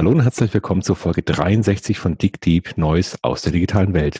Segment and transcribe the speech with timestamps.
[0.00, 4.18] Hallo und herzlich willkommen zur Folge 63 von Dick Deep Neues aus der digitalen Welt.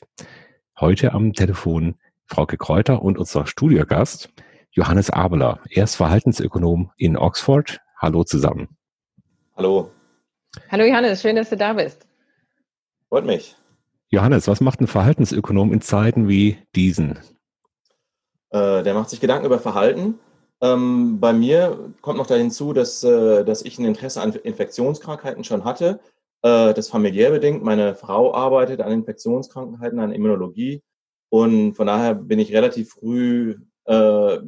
[0.79, 1.95] Heute am Telefon
[2.27, 4.29] Frauke Kräuter und unser Studiogast
[4.73, 5.59] Johannes Abeler.
[5.71, 7.81] Er ist Verhaltensökonom in Oxford.
[7.97, 8.77] Hallo zusammen.
[9.57, 9.91] Hallo.
[10.71, 12.07] Hallo Johannes, schön, dass du da bist.
[13.09, 13.57] Freut mich.
[14.11, 17.19] Johannes, was macht ein Verhaltensökonom in Zeiten wie diesen?
[18.51, 20.19] Äh, der macht sich Gedanken über Verhalten
[20.61, 25.45] ähm, bei mir kommt noch da hinzu, dass, äh, dass ich ein Interesse an Infektionskrankheiten
[25.45, 26.01] schon hatte.
[26.43, 27.63] Äh, das familiär bedingt.
[27.63, 30.83] Meine Frau arbeitet an Infektionskrankheiten, an Immunologie.
[31.31, 34.39] Und von daher bin ich relativ früh äh,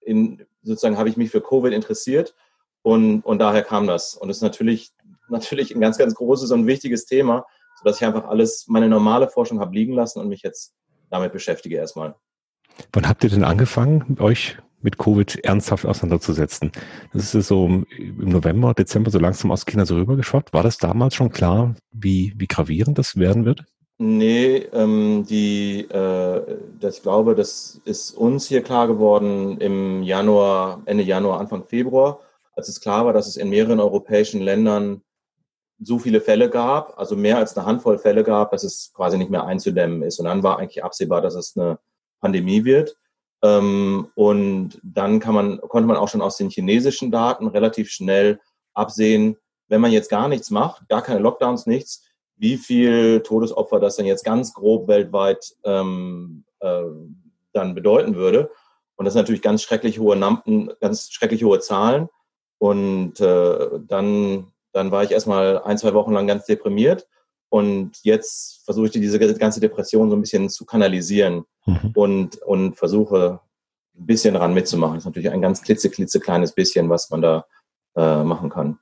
[0.00, 2.34] in, sozusagen habe ich mich für Covid interessiert
[2.82, 4.14] und, und daher kam das.
[4.14, 4.92] Und es ist natürlich,
[5.28, 7.46] natürlich ein ganz, ganz großes und wichtiges Thema,
[7.78, 10.74] sodass ich einfach alles, meine normale Forschung habe liegen lassen und mich jetzt
[11.10, 12.14] damit beschäftige erstmal.
[12.92, 16.70] Wann habt ihr denn angefangen, euch mit Covid ernsthaft auseinanderzusetzen.
[17.12, 20.52] Das ist so im November, Dezember so langsam aus China so rübergeschwappt.
[20.52, 23.64] War das damals schon klar, wie, wie gravierend das werden wird?
[23.98, 30.82] Nee, ähm, die, äh, das, ich glaube, das ist uns hier klar geworden im Januar,
[30.84, 32.20] Ende Januar, Anfang Februar,
[32.54, 35.00] als es klar war, dass es in mehreren europäischen Ländern
[35.80, 39.30] so viele Fälle gab, also mehr als eine Handvoll Fälle gab, dass es quasi nicht
[39.30, 40.18] mehr einzudämmen ist.
[40.20, 41.78] Und dann war eigentlich absehbar, dass es eine
[42.26, 42.96] Pandemie wird.
[43.42, 48.40] Ähm, und dann kann man, konnte man auch schon aus den chinesischen Daten relativ schnell
[48.74, 49.36] absehen,
[49.68, 52.04] wenn man jetzt gar nichts macht, gar keine Lockdowns, nichts,
[52.36, 56.82] wie viel Todesopfer das dann jetzt ganz grob weltweit ähm, äh,
[57.52, 58.50] dann bedeuten würde.
[58.96, 62.08] Und das sind natürlich ganz schrecklich hohe Nampen, ganz schrecklich hohe Zahlen.
[62.58, 67.06] Und äh, dann, dann war ich erstmal ein, zwei Wochen lang ganz deprimiert.
[67.50, 71.92] Und jetzt versuche ich diese ganze Depression so ein bisschen zu kanalisieren mhm.
[71.94, 73.40] und, und versuche
[73.98, 74.94] ein bisschen daran mitzumachen.
[74.94, 77.44] Das ist natürlich ein ganz klitzeklitzekleines bisschen, was man da
[77.96, 78.78] äh, machen kann.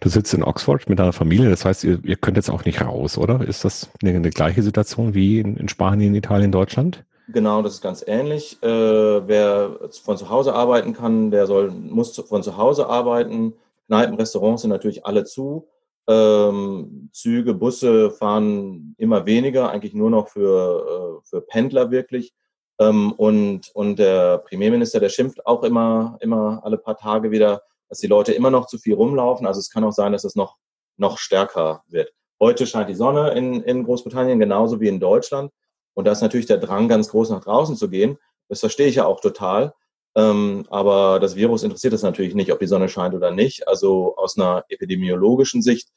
[0.00, 2.80] Du sitzt in Oxford mit deiner Familie, das heißt, ihr, ihr könnt jetzt auch nicht
[2.80, 3.46] raus, oder?
[3.46, 7.04] Ist das eine, eine gleiche Situation wie in, in, Spanien, Italien, Deutschland?
[7.28, 8.60] Genau, das ist ganz ähnlich.
[8.62, 13.54] Äh, wer von zu Hause arbeiten kann, der soll, muss von zu Hause arbeiten.
[13.86, 15.68] Kneipen, Restaurants sind natürlich alle zu.
[16.08, 22.32] Ähm, Züge, Busse fahren immer weniger, eigentlich nur noch für, äh, für Pendler wirklich.
[22.80, 27.98] Ähm, und, und der Premierminister, der schimpft auch immer, immer alle paar Tage wieder, dass
[27.98, 29.46] die Leute immer noch zu viel rumlaufen.
[29.46, 30.56] Also es kann auch sein, dass es noch,
[30.96, 32.10] noch stärker wird.
[32.40, 35.50] Heute scheint die Sonne in, in Großbritannien genauso wie in Deutschland.
[35.94, 38.18] Und da ist natürlich der Drang ganz groß nach draußen zu gehen.
[38.48, 39.74] Das verstehe ich ja auch total.
[40.18, 43.68] Ähm, aber das Virus interessiert es natürlich nicht, ob die Sonne scheint oder nicht.
[43.68, 45.90] Also aus einer epidemiologischen Sicht,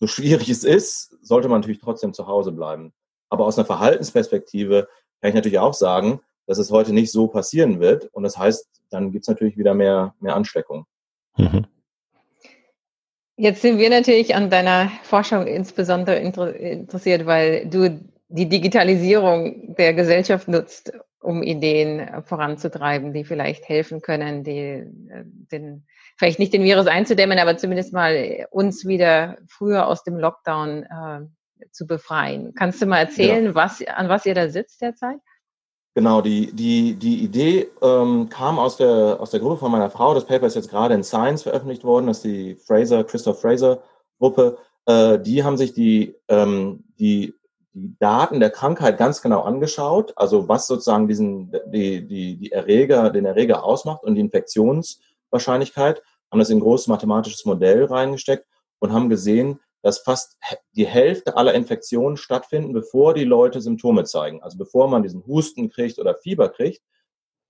[0.00, 2.92] so schwierig es ist, sollte man natürlich trotzdem zu Hause bleiben.
[3.28, 4.88] Aber aus einer Verhaltensperspektive
[5.20, 8.06] kann ich natürlich auch sagen, dass es heute nicht so passieren wird.
[8.12, 10.86] Und das heißt, dann gibt es natürlich wieder mehr, mehr Ansteckung.
[11.36, 11.66] Mhm.
[13.36, 20.48] Jetzt sind wir natürlich an deiner Forschung insbesondere interessiert, weil du die Digitalisierung der Gesellschaft
[20.48, 25.86] nutzt, um Ideen voranzutreiben, die vielleicht helfen können, die, äh, den,
[26.16, 31.66] vielleicht nicht den Virus einzudämmen, aber zumindest mal uns wieder früher aus dem Lockdown äh,
[31.72, 32.54] zu befreien.
[32.54, 33.54] Kannst du mal erzählen, ja.
[33.54, 35.18] was, an was ihr da sitzt derzeit?
[35.94, 40.14] Genau, die, die, die Idee ähm, kam aus der, aus der Gruppe von meiner Frau.
[40.14, 42.06] Das Paper ist jetzt gerade in Science veröffentlicht worden.
[42.06, 43.82] Das ist die Fraser, Christoph Fraser
[44.20, 44.58] Gruppe.
[44.86, 47.34] Äh, die haben sich die, ähm, die
[47.82, 53.10] die Daten der Krankheit ganz genau angeschaut, also was sozusagen diesen, die, die, die Erreger,
[53.10, 58.46] den Erreger ausmacht und die Infektionswahrscheinlichkeit, haben das in ein großes mathematisches Modell reingesteckt
[58.80, 60.36] und haben gesehen, dass fast
[60.72, 64.42] die Hälfte aller Infektionen stattfinden, bevor die Leute Symptome zeigen.
[64.42, 66.82] Also bevor man diesen Husten kriegt oder Fieber kriegt.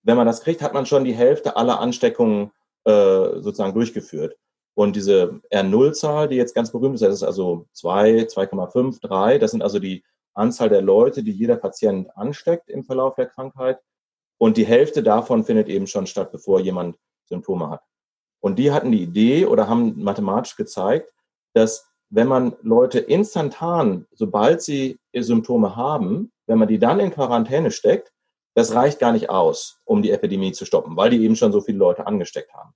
[0.02, 2.52] Wenn man das kriegt, hat man schon die Hälfte aller Ansteckungen
[2.84, 4.36] äh, sozusagen durchgeführt.
[4.74, 9.50] Und diese R0-Zahl, die jetzt ganz berühmt ist, das ist also 2, 2,5, 3, das
[9.50, 13.80] sind also die Anzahl der Leute, die jeder Patient ansteckt im Verlauf der Krankheit.
[14.38, 17.82] Und die Hälfte davon findet eben schon statt, bevor jemand Symptome hat.
[18.40, 21.12] Und die hatten die Idee oder haben mathematisch gezeigt,
[21.54, 27.70] dass wenn man Leute instantan, sobald sie Symptome haben, wenn man die dann in Quarantäne
[27.70, 28.12] steckt,
[28.54, 31.60] das reicht gar nicht aus, um die Epidemie zu stoppen, weil die eben schon so
[31.60, 32.72] viele Leute angesteckt haben.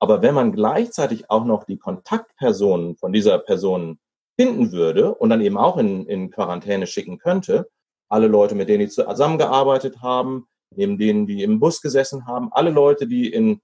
[0.00, 4.00] Aber wenn man gleichzeitig auch noch die Kontaktpersonen von dieser Person
[4.40, 7.68] finden würde und dann eben auch in, in Quarantäne schicken könnte,
[8.08, 12.70] alle Leute, mit denen die zusammengearbeitet haben, neben denen, die im Bus gesessen haben, alle
[12.70, 13.60] Leute, die in,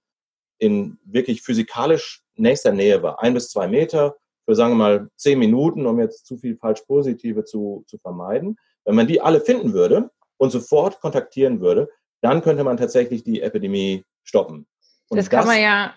[0.59, 5.39] in wirklich physikalisch nächster Nähe war, ein bis zwei Meter, für sagen wir mal zehn
[5.39, 8.59] Minuten, um jetzt zu viel falsch Positive zu, zu vermeiden.
[8.85, 11.89] Wenn man die alle finden würde und sofort kontaktieren würde,
[12.21, 14.67] dann könnte man tatsächlich die Epidemie stoppen.
[15.09, 15.95] Und das kann das, man ja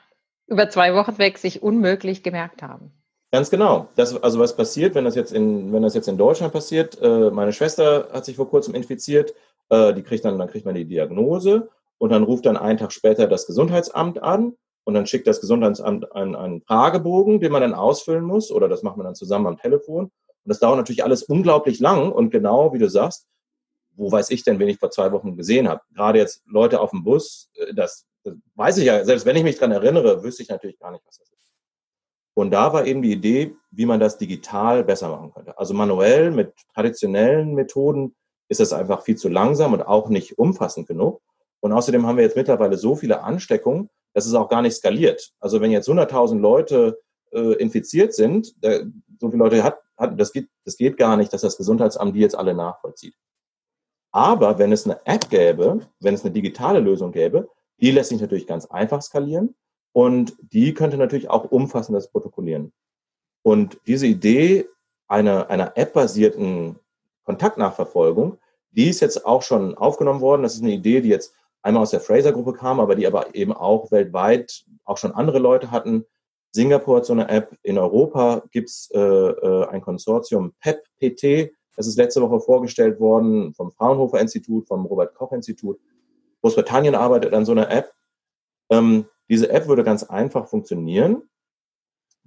[0.48, 2.94] über zwei Wochen weg sich unmöglich gemerkt haben.
[3.32, 3.90] Ganz genau.
[3.96, 7.00] Das, also was passiert, wenn das jetzt in, wenn das jetzt in Deutschland passiert?
[7.02, 9.36] Äh, meine Schwester hat sich vor kurzem infiziert.
[9.70, 12.92] Äh, die kriegt dann, dann kriegt man die Diagnose und dann ruft dann einen Tag
[12.92, 17.76] später das Gesundheitsamt an und dann schickt das Gesundheitsamt einen, einen Fragebogen, den man dann
[17.76, 20.06] ausfüllen muss oder das macht man dann zusammen am Telefon.
[20.06, 20.12] Und
[20.46, 23.28] das dauert natürlich alles unglaublich lang und genau wie du sagst,
[23.96, 25.82] wo weiß ich denn, wen ich vor zwei Wochen gesehen habe?
[25.94, 29.44] Gerade jetzt Leute auf dem Bus, äh, das, das weiß ich ja, selbst wenn ich
[29.44, 31.39] mich dran erinnere, wüsste ich natürlich gar nicht, was das ist.
[32.34, 35.58] Und da war eben die Idee, wie man das digital besser machen könnte.
[35.58, 38.16] Also manuell mit traditionellen Methoden
[38.48, 41.22] ist es einfach viel zu langsam und auch nicht umfassend genug.
[41.60, 45.34] Und außerdem haben wir jetzt mittlerweile so viele Ansteckungen, dass es auch gar nicht skaliert.
[45.40, 47.00] Also wenn jetzt 100.000 Leute
[47.32, 48.86] äh, infiziert sind, der,
[49.20, 52.22] so viele Leute hat, hat das, geht, das geht gar nicht, dass das Gesundheitsamt die
[52.22, 53.16] jetzt alle nachvollzieht.
[54.12, 57.50] Aber wenn es eine App gäbe, wenn es eine digitale Lösung gäbe,
[57.80, 59.56] die lässt sich natürlich ganz einfach skalieren
[59.94, 62.72] und die könnte natürlich auch umfassendes protokollieren.
[63.42, 64.68] Und diese Idee
[65.08, 66.78] einer, einer App-basierten
[67.24, 68.38] Kontaktnachverfolgung,
[68.72, 70.44] die ist jetzt auch schon aufgenommen worden.
[70.44, 73.54] Das ist eine Idee, die jetzt einmal aus der Fraser-Gruppe kam, aber die aber eben
[73.54, 76.06] auch weltweit auch schon andere Leute hatten.
[76.52, 77.56] Singapur hat so eine App.
[77.64, 81.52] In Europa gibt's äh, äh ein Konsortium PEP-PT.
[81.76, 85.80] Das ist letzte Woche vorgestellt worden vom Fraunhofer Institut, vom Robert Koch Institut.
[86.42, 87.94] Großbritannien arbeitet an so einer App.
[88.70, 91.30] Ähm, diese App würde ganz einfach funktionieren.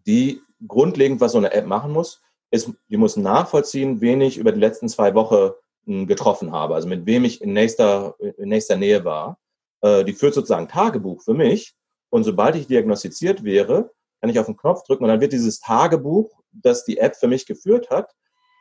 [0.06, 4.52] Die grundlegend, was so eine App machen muss, ist, die muss nachvollziehen, wen ich über
[4.52, 5.52] die letzten zwei Wochen
[5.86, 9.38] hm, getroffen habe, also mit wem ich in nächster, in nächster Nähe war.
[9.80, 11.74] Äh, die führt sozusagen Tagebuch für mich.
[12.10, 13.90] Und sobald ich diagnostiziert wäre,
[14.20, 17.26] kann ich auf den Knopf drücken und dann wird dieses Tagebuch, das die App für
[17.26, 18.14] mich geführt hat,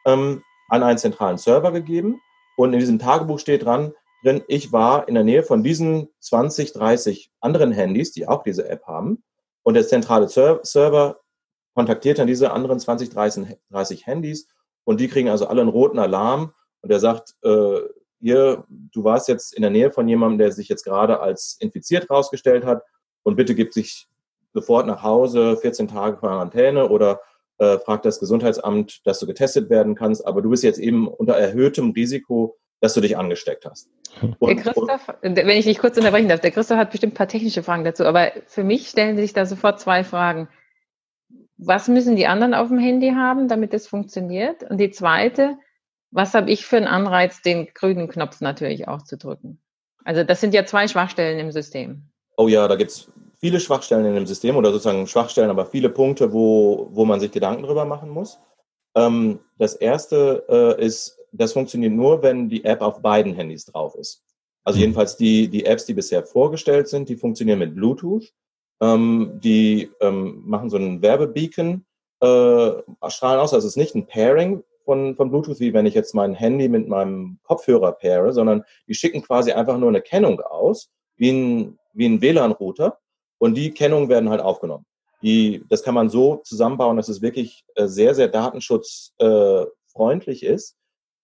[0.05, 2.21] ähm, an einen zentralen Server gegeben.
[2.55, 6.73] Und in diesem Tagebuch steht dran, drin, ich war in der Nähe von diesen 20,
[6.73, 9.23] 30 anderen Handys, die auch diese App haben.
[9.63, 11.19] Und der zentrale Server
[11.75, 14.47] kontaktiert dann diese anderen 20, 30, 30 Handys.
[14.83, 16.53] Und die kriegen also alle einen roten Alarm.
[16.81, 17.79] Und der sagt, äh,
[18.19, 22.09] hier, du warst jetzt in der Nähe von jemandem, der sich jetzt gerade als infiziert
[22.09, 22.83] rausgestellt hat.
[23.23, 24.07] Und bitte gib dich
[24.53, 27.21] sofort nach Hause, 14 Tage Quarantäne oder
[27.61, 31.35] äh, fragt das Gesundheitsamt, dass du getestet werden kannst, aber du bist jetzt eben unter
[31.35, 33.89] erhöhtem Risiko dass du dich angesteckt hast.
[34.39, 37.27] Und, der Christoph, wenn ich dich kurz unterbrechen darf, der Christoph hat bestimmt ein paar
[37.27, 40.49] technische Fragen dazu, aber für mich stellen sich da sofort zwei Fragen.
[41.57, 44.63] Was müssen die anderen auf dem Handy haben, damit es funktioniert?
[44.63, 45.57] Und die zweite,
[46.09, 49.61] was habe ich für einen Anreiz, den grünen Knopf natürlich auch zu drücken?
[50.03, 52.09] Also das sind ja zwei Schwachstellen im System.
[52.35, 55.89] Oh ja, da gibt es viele Schwachstellen in dem System oder sozusagen Schwachstellen, aber viele
[55.89, 58.39] Punkte, wo, wo man sich Gedanken drüber machen muss.
[58.95, 63.95] Ähm, das erste äh, ist das funktioniert nur, wenn die App auf beiden Handys drauf
[63.95, 64.23] ist.
[64.63, 64.81] Also mhm.
[64.81, 68.31] jedenfalls die, die Apps, die bisher vorgestellt sind, die funktionieren mit Bluetooth.
[68.81, 71.85] Ähm, die ähm, machen so einen Werbebeacon,
[72.19, 72.71] äh,
[73.09, 73.53] strahlen aus.
[73.53, 76.67] Also es ist nicht ein Pairing von, von Bluetooth, wie wenn ich jetzt mein Handy
[76.67, 81.77] mit meinem Kopfhörer paire, sondern die schicken quasi einfach nur eine Kennung aus, wie ein,
[81.93, 82.97] wie ein WLAN-Router.
[83.37, 84.85] Und die Kennungen werden halt aufgenommen.
[85.21, 90.75] Die, das kann man so zusammenbauen, dass es wirklich äh, sehr, sehr datenschutzfreundlich äh, ist.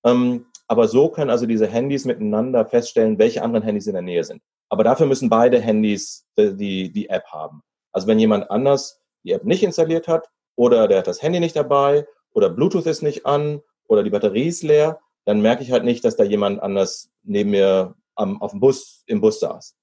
[0.05, 4.23] Ähm, aber so können also diese Handys miteinander feststellen, welche anderen Handys in der Nähe
[4.23, 4.41] sind.
[4.69, 7.61] Aber dafür müssen beide Handys die, die App haben.
[7.93, 11.55] Also wenn jemand anders die App nicht installiert hat oder der hat das Handy nicht
[11.55, 15.83] dabei oder Bluetooth ist nicht an oder die Batterie ist leer, dann merke ich halt
[15.83, 19.75] nicht, dass da jemand anders neben mir am, auf dem Bus, im Bus saß.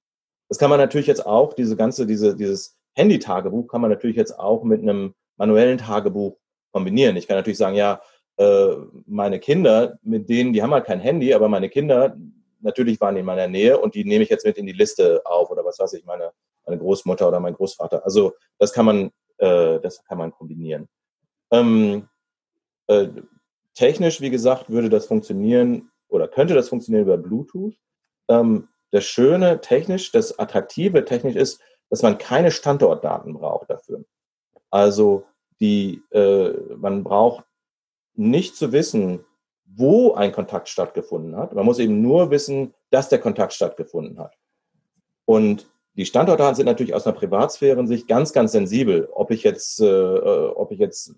[0.49, 4.37] Das kann man natürlich jetzt auch, diese ganze, diese, dieses Handy-Tagebuch kann man natürlich jetzt
[4.37, 6.37] auch mit einem manuellen Tagebuch
[6.71, 7.15] kombinieren.
[7.15, 8.01] Ich kann natürlich sagen, ja,
[8.37, 8.75] äh,
[9.05, 12.17] meine Kinder, mit denen, die haben halt kein Handy, aber meine Kinder,
[12.61, 15.21] natürlich waren die in meiner Nähe und die nehme ich jetzt mit in die Liste
[15.25, 16.31] auf oder was weiß ich, meine,
[16.65, 18.03] meine Großmutter oder mein Großvater.
[18.03, 20.87] Also das kann man, äh, das kann man kombinieren.
[21.51, 22.09] Ähm,
[22.87, 23.07] äh,
[23.73, 27.75] technisch, wie gesagt, würde das funktionieren oder könnte das funktionieren über Bluetooth.
[28.27, 34.03] Ähm, das Schöne technisch, das Attraktive technisch ist, dass man keine Standortdaten braucht dafür.
[34.69, 35.25] Also
[35.59, 37.44] die, äh, man braucht
[38.17, 39.25] nicht zu wissen,
[39.65, 41.53] wo ein Kontakt stattgefunden hat.
[41.53, 44.37] Man muss eben nur wissen, dass der Kontakt stattgefunden hat.
[45.25, 49.09] Und die Standortdaten sind natürlich aus einer Privatsphäre-Sicht ganz, ganz sensibel.
[49.11, 51.13] Ob ich jetzt, äh, äh, ob ich jetzt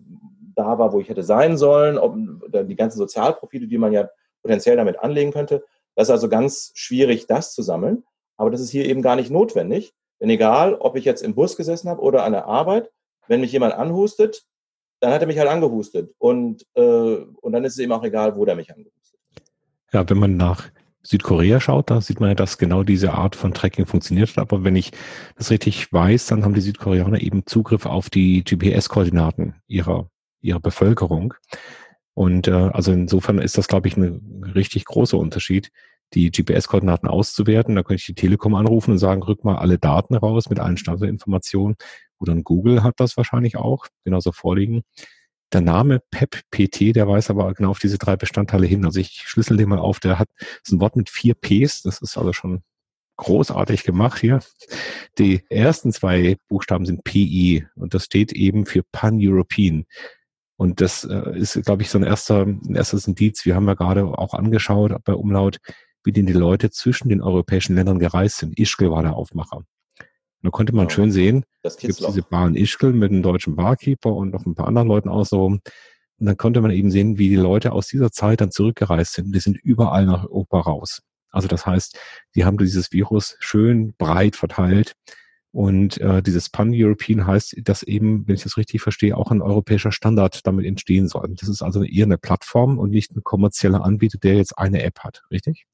[0.56, 4.10] da war, wo ich hätte sein sollen, ob die ganzen Sozialprofile, die man ja
[4.42, 5.64] potenziell damit anlegen könnte.
[5.96, 8.04] Das ist also ganz schwierig, das zu sammeln.
[8.38, 9.94] Aber das ist hier eben gar nicht notwendig.
[10.20, 12.92] Denn egal, ob ich jetzt im Bus gesessen habe oder an der Arbeit,
[13.28, 14.47] wenn mich jemand anhustet,
[15.00, 16.14] dann hat er mich halt angehustet.
[16.18, 19.20] Und, äh, und dann ist es eben auch egal, wo der mich angehustet
[19.92, 20.70] Ja, wenn man nach
[21.04, 24.40] Südkorea schaut, da sieht man ja, dass genau diese Art von Tracking funktioniert hat.
[24.40, 24.92] Aber wenn ich
[25.38, 30.10] das richtig weiß, dann haben die Südkoreaner eben Zugriff auf die GPS-Koordinaten ihrer,
[30.42, 31.34] ihrer Bevölkerung.
[32.14, 35.72] Und äh, also insofern ist das, glaube ich, ein richtig großer Unterschied,
[36.14, 37.76] die GPS-Koordinaten auszuwerten.
[37.76, 40.78] Da könnte ich die Telekom anrufen und sagen, rück mal alle Daten raus mit allen
[40.78, 41.78] Standardinformationen.
[42.20, 44.84] Oder ein Google hat das wahrscheinlich auch genauso vorliegen.
[45.54, 48.86] Der Name PEP-PT, der weist aber genau auf diese drei Bestandteile hin.
[48.86, 52.02] Also ich schlüssel den mal auf, der hat ist ein Wort mit vier Ps, das
[52.02, 52.64] ist also schon
[53.18, 54.40] großartig gemacht hier.
[55.18, 59.86] Die ersten zwei Buchstaben sind PI und das steht eben für Pan-European.
[60.58, 63.46] Und das äh, ist, glaube ich, so ein erster, ein erstes Indiz.
[63.46, 65.60] Wir haben ja gerade auch angeschaut bei Umlaut,
[66.04, 68.58] wie denn die Leute zwischen den europäischen Ländern gereist sind.
[68.58, 69.64] Ischgl war der Aufmacher.
[70.42, 73.56] Da konnte man ja, schön sehen, es gibt diese Bar in Ischgl mit einem deutschen
[73.56, 75.62] Barkeeper und noch ein paar anderen Leuten außenrum.
[76.20, 79.36] Und dann konnte man eben sehen, wie die Leute aus dieser Zeit dann zurückgereist sind.
[79.36, 81.02] Die sind überall nach Europa raus.
[81.32, 82.00] Also das heißt,
[82.36, 84.96] die haben dieses Virus schön breit verteilt
[85.52, 89.92] und äh, dieses Pan-European heißt, dass eben, wenn ich das richtig verstehe, auch ein europäischer
[89.92, 91.34] Standard damit entstehen soll.
[91.36, 95.00] Das ist also eher eine Plattform und nicht ein kommerzieller Anbieter, der jetzt eine App
[95.00, 95.66] hat, richtig?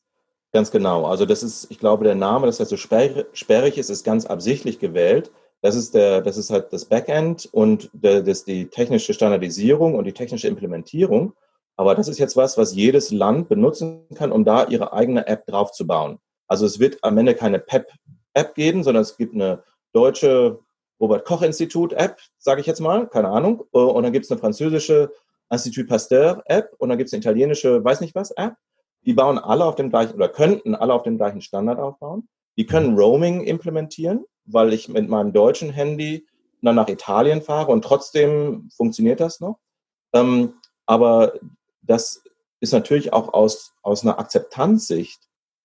[0.53, 1.05] Ganz genau.
[1.05, 4.77] Also das ist, ich glaube, der Name, dass das so sperrig ist, ist ganz absichtlich
[4.77, 5.31] gewählt.
[5.61, 10.05] Das ist der, das ist halt das Backend und der, das die technische Standardisierung und
[10.05, 11.33] die technische Implementierung.
[11.75, 15.47] Aber das ist jetzt was, was jedes Land benutzen kann, um da ihre eigene App
[15.47, 16.19] draufzubauen.
[16.47, 20.59] Also es wird am Ende keine PEP-App geben, sondern es gibt eine deutsche
[20.99, 23.63] Robert-Koch-Institut-App, sage ich jetzt mal, keine Ahnung.
[23.73, 25.11] Äh, und dann gibt es eine französische
[25.51, 28.53] Institut Pasteur-App und dann gibt es eine italienische, weiß nicht was, App.
[29.05, 32.27] Die bauen alle auf dem gleichen oder könnten alle auf dem gleichen Standard aufbauen.
[32.57, 36.25] Die können Roaming implementieren, weil ich mit meinem deutschen Handy
[36.61, 39.59] dann nach Italien fahre und trotzdem funktioniert das noch.
[40.13, 40.53] Ähm,
[40.85, 41.33] aber
[41.81, 42.23] das
[42.61, 45.19] ist natürlich auch aus, aus einer Akzeptanzsicht.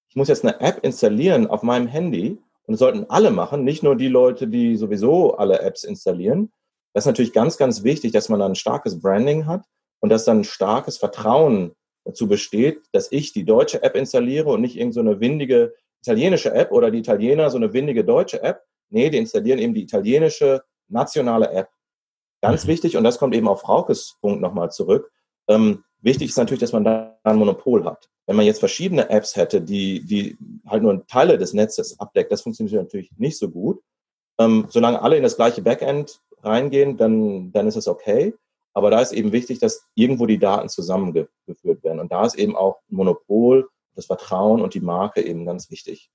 [0.09, 3.83] Ich muss jetzt eine App installieren auf meinem Handy und das sollten alle machen, nicht
[3.83, 6.51] nur die Leute, die sowieso alle Apps installieren.
[6.93, 9.65] Das ist natürlich ganz, ganz wichtig, dass man dann ein starkes Branding hat
[10.01, 11.73] und dass dann ein starkes Vertrauen
[12.09, 16.73] dazu besteht, dass ich die deutsche App installiere und nicht irgendeine so windige italienische App
[16.73, 18.63] oder die Italiener so eine windige deutsche App.
[18.89, 21.69] Nee, die installieren eben die italienische nationale App.
[22.41, 22.69] Ganz mhm.
[22.69, 25.13] wichtig, und das kommt eben auf Fraukes Punkt nochmal zurück.
[25.49, 28.09] Ähm, wichtig ist natürlich, dass man da ein Monopol hat.
[28.27, 32.43] Wenn man jetzt verschiedene Apps hätte, die, die halt nur Teile des Netzes abdeckt, das
[32.43, 33.83] funktioniert natürlich nicht so gut.
[34.39, 38.35] Ähm, solange alle in das gleiche Backend reingehen, dann, dann ist es okay.
[38.75, 42.01] Aber da ist eben wichtig, dass irgendwo die Daten zusammengeführt werden.
[42.01, 46.11] Und da ist eben auch Monopol, das Vertrauen und die Marke eben ganz wichtig.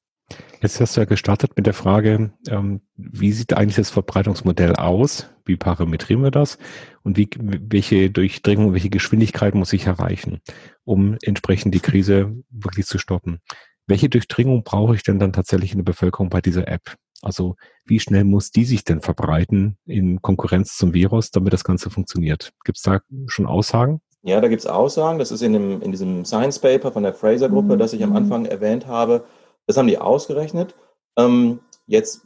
[0.61, 5.29] Jetzt hast du ja gestartet mit der Frage, ähm, wie sieht eigentlich das Verbreitungsmodell aus?
[5.45, 6.57] Wie parametrieren wir das?
[7.03, 10.39] Und wie, welche Durchdringung, welche Geschwindigkeit muss ich erreichen,
[10.85, 13.39] um entsprechend die Krise wirklich zu stoppen?
[13.85, 16.95] Welche Durchdringung brauche ich denn dann tatsächlich in der Bevölkerung bei dieser App?
[17.23, 21.89] Also wie schnell muss die sich denn verbreiten in Konkurrenz zum Virus, damit das Ganze
[21.89, 22.51] funktioniert?
[22.63, 24.01] Gibt es da schon Aussagen?
[24.23, 25.19] Ja, da gibt es Aussagen.
[25.19, 27.79] Das ist in, dem, in diesem Science Paper von der Fraser-Gruppe, mhm.
[27.79, 29.25] das ich am Anfang erwähnt habe.
[29.67, 30.75] Das haben die ausgerechnet.
[31.17, 32.25] Ähm, jetzt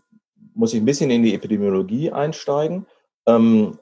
[0.54, 2.86] muss ich ein bisschen in die Epidemiologie einsteigen.
[3.28, 3.80] Ähm,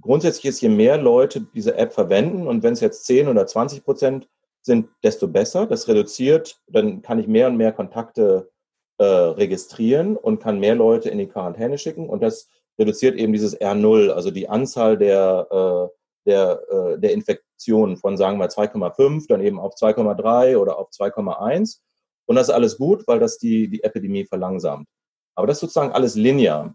[0.00, 3.84] grundsätzlich ist, je mehr Leute diese App verwenden und wenn es jetzt 10 oder 20
[3.84, 4.28] Prozent
[4.62, 5.66] sind, desto besser.
[5.66, 8.50] Das reduziert, dann kann ich mehr und mehr Kontakte
[8.98, 12.48] äh, registrieren und kann mehr Leute in die Quarantäne schicken und das
[12.78, 18.38] reduziert eben dieses R0, also die Anzahl der, äh, der, äh, der Infektionen von, sagen
[18.38, 21.80] wir, 2,5, dann eben auf 2,3 oder auf 2,1
[22.26, 24.88] und das ist alles gut, weil das die, die Epidemie verlangsamt.
[25.34, 26.74] Aber das ist sozusagen alles linear.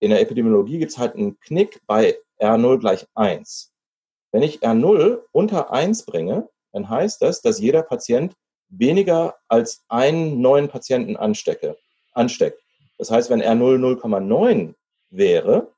[0.00, 3.72] In der Epidemiologie gibt es halt einen Knick bei R0 gleich 1.
[4.32, 8.34] Wenn ich R0 unter 1 bringe, dann heißt das, dass jeder Patient
[8.72, 11.76] weniger als einen neuen Patienten anstecke,
[12.12, 12.60] ansteckt.
[12.98, 14.74] Das heißt, wenn R0 0,9
[15.10, 15.68] wäre,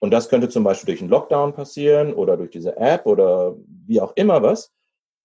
[0.00, 3.54] und das könnte zum Beispiel durch einen Lockdown passieren oder durch diese App oder
[3.86, 4.72] wie auch immer was,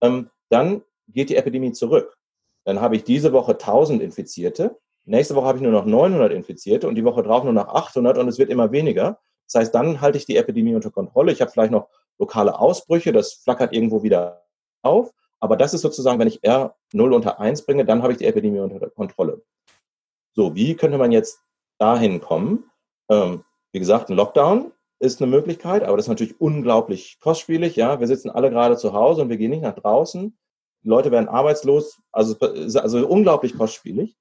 [0.01, 2.15] ähm, dann geht die Epidemie zurück.
[2.63, 4.77] Dann habe ich diese Woche 1000 Infizierte.
[5.05, 8.17] Nächste Woche habe ich nur noch 900 Infizierte und die Woche drauf nur noch 800
[8.17, 9.19] und es wird immer weniger.
[9.45, 11.31] Das heißt, dann halte ich die Epidemie unter Kontrolle.
[11.31, 11.87] Ich habe vielleicht noch
[12.19, 14.43] lokale Ausbrüche, das flackert irgendwo wieder
[14.81, 15.11] auf.
[15.39, 18.25] Aber das ist sozusagen, wenn ich R 0 unter 1 bringe, dann habe ich die
[18.25, 19.41] Epidemie unter Kontrolle.
[20.33, 21.39] So, wie könnte man jetzt
[21.79, 22.69] dahin kommen?
[23.09, 27.75] Ähm, wie gesagt, ein Lockdown ist eine Möglichkeit, aber das ist natürlich unglaublich kostspielig.
[27.75, 30.37] Ja, wir sitzen alle gerade zu Hause und wir gehen nicht nach draußen.
[30.83, 34.15] Leute werden arbeitslos, also, also unglaublich kostspielig.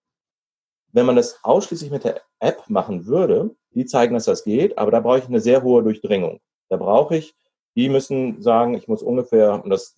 [0.92, 4.90] Wenn man das ausschließlich mit der App machen würde, die zeigen, dass das geht, aber
[4.90, 6.40] da brauche ich eine sehr hohe Durchdringung.
[6.68, 7.34] Da brauche ich,
[7.76, 9.96] die müssen sagen, ich muss ungefähr, und das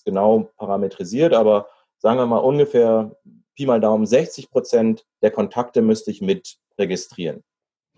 [0.00, 3.16] ist genau parametrisiert, aber sagen wir mal ungefähr
[3.54, 7.42] Pi mal Daumen 60 Prozent der Kontakte müsste ich mit registrieren.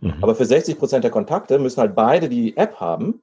[0.00, 0.14] Mhm.
[0.20, 3.22] Aber für 60 Prozent der Kontakte müssen halt beide die App haben.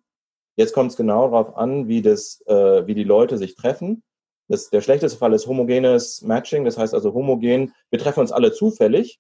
[0.55, 4.03] Jetzt kommt es genau darauf an, wie, das, äh, wie die Leute sich treffen.
[4.48, 8.51] Das, der schlechteste Fall ist homogenes Matching, das heißt also homogen, wir treffen uns alle
[8.51, 9.19] zufällig.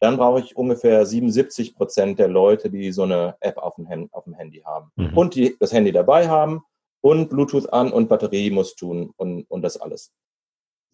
[0.00, 4.24] Dann brauche ich ungefähr 77 Prozent der Leute, die so eine App auf dem, auf
[4.24, 5.16] dem Handy haben mhm.
[5.16, 6.62] und die das Handy dabei haben
[7.06, 10.12] und Bluetooth an und Batterie muss tun und, und das alles.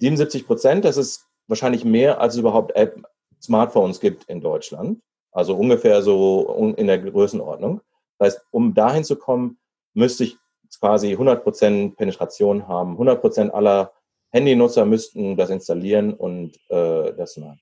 [0.00, 3.02] 77 Prozent, das ist wahrscheinlich mehr, als es überhaupt App
[3.42, 5.00] Smartphones gibt in Deutschland.
[5.32, 7.80] Also ungefähr so in der Größenordnung.
[8.18, 9.58] Das heißt, um dahin zu kommen,
[9.94, 10.36] müsste ich
[10.78, 12.92] quasi 100 Prozent Penetration haben.
[12.92, 13.92] 100 Prozent aller
[14.32, 17.58] Handynutzer müssten das installieren und äh, das machen.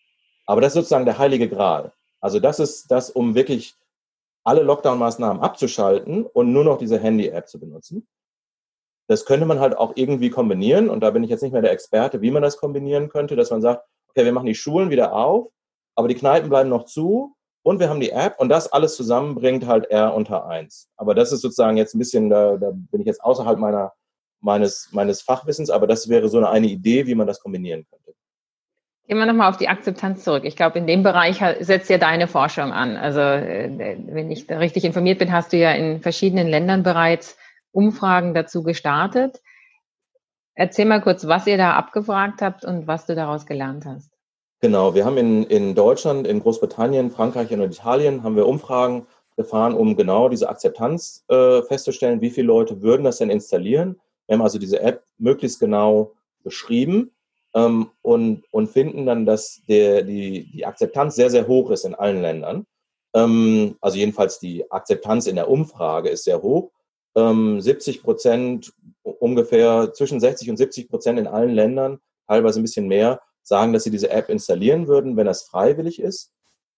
[0.47, 1.93] Aber das ist sozusagen der heilige Gral.
[2.21, 3.77] Also das ist das, um wirklich
[4.43, 8.09] alle Lockdown-Maßnahmen abzuschalten und nur noch diese Handy-App zu benutzen.
[9.11, 10.89] Das könnte man halt auch irgendwie kombinieren.
[10.89, 13.51] Und da bin ich jetzt nicht mehr der Experte, wie man das kombinieren könnte, dass
[13.51, 15.49] man sagt, okay, wir machen die Schulen wieder auf,
[15.97, 19.35] aber die Kneipen bleiben noch zu und wir haben die App und das alles zusammen
[19.35, 20.89] bringt halt R unter eins.
[20.97, 23.93] Aber das ist sozusagen jetzt ein bisschen, da, da bin ich jetzt außerhalb meiner,
[24.41, 28.13] meines, meines Fachwissens, aber das wäre so eine, eine Idee, wie man das kombinieren könnte.
[29.09, 30.45] Gehen wir nochmal auf die Akzeptanz zurück.
[30.45, 32.97] Ich glaube, in dem Bereich setzt ja deine Forschung an.
[32.97, 37.37] Also, äh, wenn ich da richtig informiert bin, hast du ja in verschiedenen Ländern bereits
[37.73, 39.41] Umfragen dazu gestartet.
[40.55, 44.11] Erzähl mal kurz, was ihr da abgefragt habt und was du daraus gelernt hast.
[44.61, 49.73] Genau, wir haben in, in Deutschland, in Großbritannien, Frankreich und Italien haben wir Umfragen gefahren,
[49.73, 52.21] um genau diese Akzeptanz äh, festzustellen.
[52.21, 53.99] Wie viele Leute würden das denn installieren?
[54.27, 56.13] Wir haben also diese App möglichst genau
[56.45, 57.11] beschrieben
[57.55, 61.95] ähm, und, und finden dann, dass der, die, die Akzeptanz sehr, sehr hoch ist in
[61.95, 62.67] allen Ländern.
[63.15, 66.71] Ähm, also jedenfalls die Akzeptanz in der Umfrage ist sehr hoch
[67.15, 72.89] ähm, 70 Prozent, ungefähr zwischen 60 und 70 Prozent in allen Ländern, teilweise ein bisschen
[72.89, 76.33] mehr, sagen, dass sie diese App installieren würden, wenn das freiwillig ist.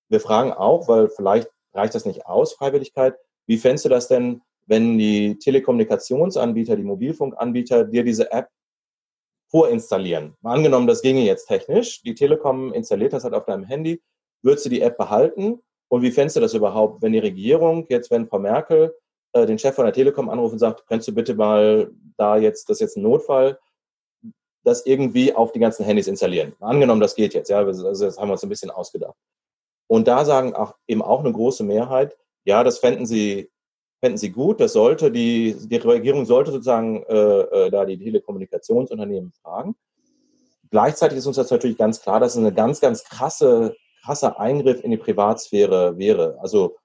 [0.08, 3.16] Wir fragen auch, weil vielleicht reicht das nicht aus, Freiwilligkeit,
[3.46, 8.48] wie fändest du das denn, wenn die Telekommunikationsanbieter, die Mobilfunkanbieter dir diese App
[9.50, 10.34] vorinstallieren?
[10.40, 14.00] Mal angenommen, das ginge jetzt technisch, die Telekom installiert das halt auf deinem Handy,
[14.42, 15.60] würdest du die App behalten?
[15.88, 18.94] Und wie fändest du das überhaupt, wenn die Regierung, jetzt wenn Frau Merkel
[19.32, 22.68] äh, den Chef von der Telekom anruft und sagt, könntest du bitte mal da jetzt,
[22.68, 23.58] das ist jetzt ein Notfall,
[24.64, 26.54] das irgendwie auf die ganzen Handys installieren.
[26.60, 29.16] Angenommen, das geht jetzt, ja, also das haben wir uns ein bisschen ausgedacht.
[29.88, 33.50] Und da sagen auch eben auch eine große Mehrheit, ja, das fänden sie,
[34.00, 39.32] fänden sie gut, das sollte die, die Regierung sollte sozusagen äh, äh, da die Telekommunikationsunternehmen
[39.32, 39.76] fragen.
[40.70, 44.82] Gleichzeitig ist uns das natürlich ganz klar, dass es eine ganz, ganz krasse, krasser Eingriff
[44.82, 46.38] in die Privatsphäre wäre.
[46.40, 46.76] Also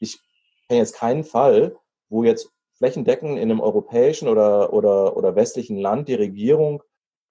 [0.00, 0.18] ich
[0.66, 1.76] kenne jetzt keinen Fall,
[2.08, 6.82] wo jetzt flächendeckend in einem europäischen oder, oder, oder westlichen Land die Regierung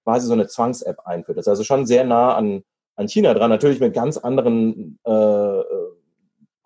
[0.04, 1.38] quasi so eine Zwangs-App einführt.
[1.38, 2.62] Das ist also schon sehr nah an,
[2.96, 5.64] an China dran, natürlich mit ganz anderen äh, äh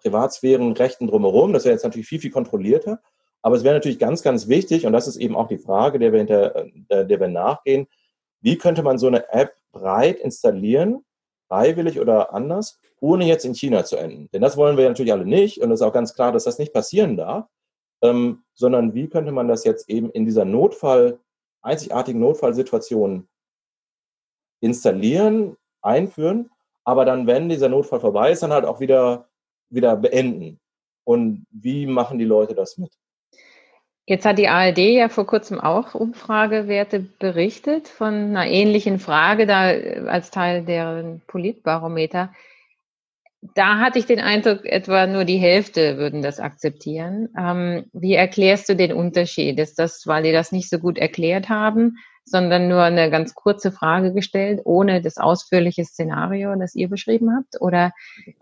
[0.02, 1.52] Privatsphären, drumherum.
[1.52, 3.00] Das wäre jetzt natürlich viel, viel kontrollierter.
[3.40, 6.10] Aber es wäre natürlich ganz, ganz wichtig, und das ist eben auch die Frage, der
[6.12, 7.86] wir, hinter, der, der wir nachgehen,
[8.40, 11.04] wie könnte man so eine App breit installieren,
[11.46, 14.28] freiwillig oder anders, ohne jetzt in China zu enden?
[14.32, 15.60] Denn das wollen wir natürlich alle nicht.
[15.60, 17.46] Und es ist auch ganz klar, dass das nicht passieren darf
[18.02, 21.18] ähm, sondern wie könnte man das jetzt eben in dieser Notfall,
[21.62, 23.28] einzigartigen Notfallsituation
[24.60, 26.50] installieren, einführen,
[26.84, 29.28] aber dann, wenn dieser Notfall vorbei ist, dann halt auch wieder,
[29.70, 30.60] wieder beenden.
[31.04, 32.92] Und wie machen die Leute das mit?
[34.04, 39.68] Jetzt hat die ARD ja vor kurzem auch Umfragewerte berichtet von einer ähnlichen Frage da
[40.08, 42.32] als Teil deren Politbarometer
[43.54, 47.28] da hatte ich den Eindruck, etwa nur die Hälfte würden das akzeptieren.
[47.36, 49.58] Ähm, wie erklärst du den Unterschied?
[49.58, 53.72] Ist das, weil die das nicht so gut erklärt haben, sondern nur eine ganz kurze
[53.72, 57.60] Frage gestellt, ohne das ausführliche Szenario, das ihr beschrieben habt?
[57.60, 57.92] Oder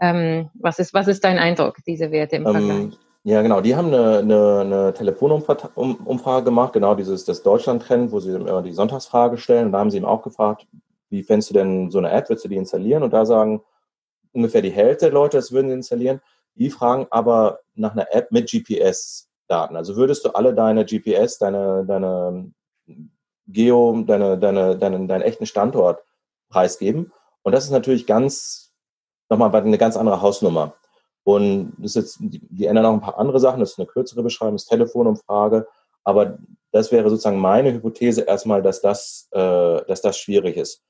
[0.01, 2.99] ähm, was, ist, was ist dein Eindruck, diese Werte im ähm, Vergleich?
[3.25, 3.63] Ja, genau.
[3.63, 8.73] Die haben eine, eine, eine Telefonumfrage gemacht, genau dieses das Deutschland-Trend, wo sie immer die
[8.73, 9.67] Sonntagsfrage stellen.
[9.67, 10.67] Und da haben sie ihm auch gefragt,
[11.09, 13.03] wie fändest du denn so eine App, willst du die installieren?
[13.03, 13.63] Und da sagen
[14.33, 16.21] ungefähr die Hälfte der Leute das würden installieren.
[16.55, 19.77] Die fragen aber nach einer App mit GPS-Daten.
[19.77, 22.53] Also würdest du alle deine GPS, deine, deine
[23.47, 26.03] Geo, deine, deine, deine, deinen echten Standort
[26.49, 27.13] preisgeben.
[27.43, 28.73] Und das ist natürlich ganz,
[29.29, 30.75] nochmal eine ganz andere Hausnummer.
[31.25, 33.61] Und das jetzt, die, die ändern auch ein paar andere Sachen.
[33.61, 35.67] Das ist eine kürzere Beschreibung, das Telefonumfrage.
[36.05, 36.39] Aber
[36.73, 40.83] das wäre sozusagen meine Hypothese erstmal, dass das, äh, dass das schwierig ist.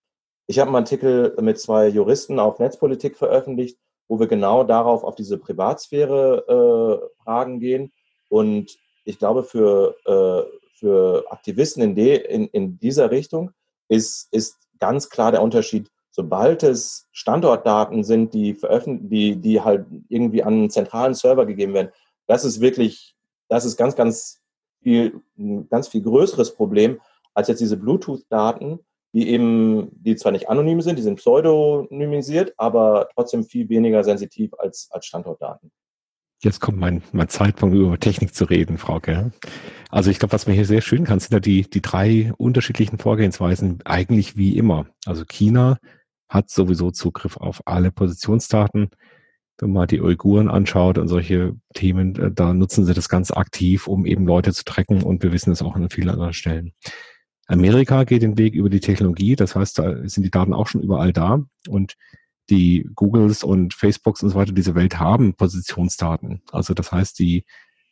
[0.51, 5.15] Ich habe einen Artikel mit zwei Juristen auf Netzpolitik veröffentlicht, wo wir genau darauf, auf
[5.15, 7.93] diese Privatsphäre-Fragen äh, gehen.
[8.29, 10.43] Und ich glaube, für, äh,
[10.75, 13.53] für Aktivisten in, de, in, in dieser Richtung
[13.87, 15.89] ist, ist ganz klar der Unterschied.
[16.11, 18.59] Sobald es Standortdaten sind, die
[19.09, 21.93] die, die halt irgendwie an einen zentralen Server gegeben werden,
[22.27, 23.15] das ist wirklich,
[23.47, 24.43] das ist ganz, ganz
[24.83, 27.01] viel, ein ganz viel größeres Problem
[27.35, 28.81] als jetzt diese Bluetooth-Daten,
[29.13, 34.53] die eben, die zwar nicht anonym sind, die sind pseudonymisiert, aber trotzdem viel weniger sensitiv
[34.59, 35.71] als, als Standortdaten.
[36.43, 39.33] Jetzt kommt mein, mein Zeitpunkt, über Technik zu reden, Frauke.
[39.91, 42.99] Also ich glaube, was man hier sehr schön kann, sind ja die, die drei unterschiedlichen
[42.99, 44.87] Vorgehensweisen eigentlich wie immer.
[45.05, 45.79] Also China
[46.31, 48.89] hat sowieso Zugriff auf alle Positionsdaten.
[49.59, 53.87] Wenn man die Uiguren anschaut und solche Themen, äh, da nutzen sie das ganz aktiv,
[53.87, 56.73] um eben Leute zu tracken und wir wissen es auch an vielen anderen Stellen.
[57.51, 60.83] Amerika geht den Weg über die Technologie, das heißt, da sind die Daten auch schon
[60.83, 61.97] überall da und
[62.49, 66.43] die Googles und Facebooks und so weiter diese Welt haben Positionsdaten.
[66.53, 67.45] Also das heißt, die,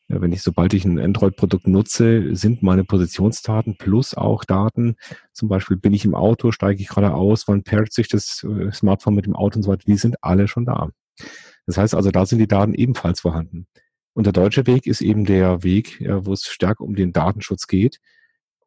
[0.07, 4.95] wenn ich, sobald ich ein Android-Produkt nutze, sind meine Positionsdaten plus auch Daten.
[5.33, 8.71] Zum Beispiel bin ich im Auto, steige ich gerade aus, wann pairt sich das äh,
[8.71, 10.91] Smartphone mit dem Auto und so weiter, die sind alle schon da.
[11.67, 13.67] Das heißt also, da sind die Daten ebenfalls vorhanden.
[14.15, 17.99] Und der deutsche Weg ist eben der Weg, wo es stärker um den Datenschutz geht.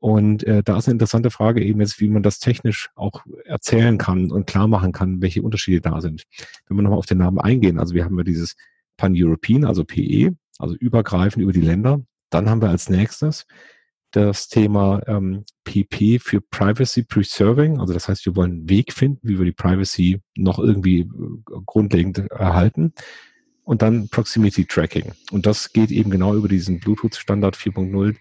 [0.02, 4.00] Und äh, da ist eine interessante Frage eben jetzt, wie man das technisch auch erzählen
[4.00, 6.24] kann und klar machen kann, welche Unterschiede da sind.
[6.68, 8.56] Wenn wir nochmal auf den Namen eingehen, also wir haben ja dieses
[8.98, 12.02] Pan-European, also PE, also übergreifend über die Länder.
[12.32, 13.46] Dann haben wir als nächstes
[14.10, 17.80] das Thema ähm, PP für Privacy Preserving.
[17.80, 21.08] Also das heißt, wir wollen einen Weg finden, wie wir die Privacy noch irgendwie äh,
[21.68, 22.94] grundlegend erhalten.
[23.64, 25.12] Und dann Proximity Tracking.
[25.32, 28.16] Und das geht eben genau über diesen Bluetooth-Standard 4.0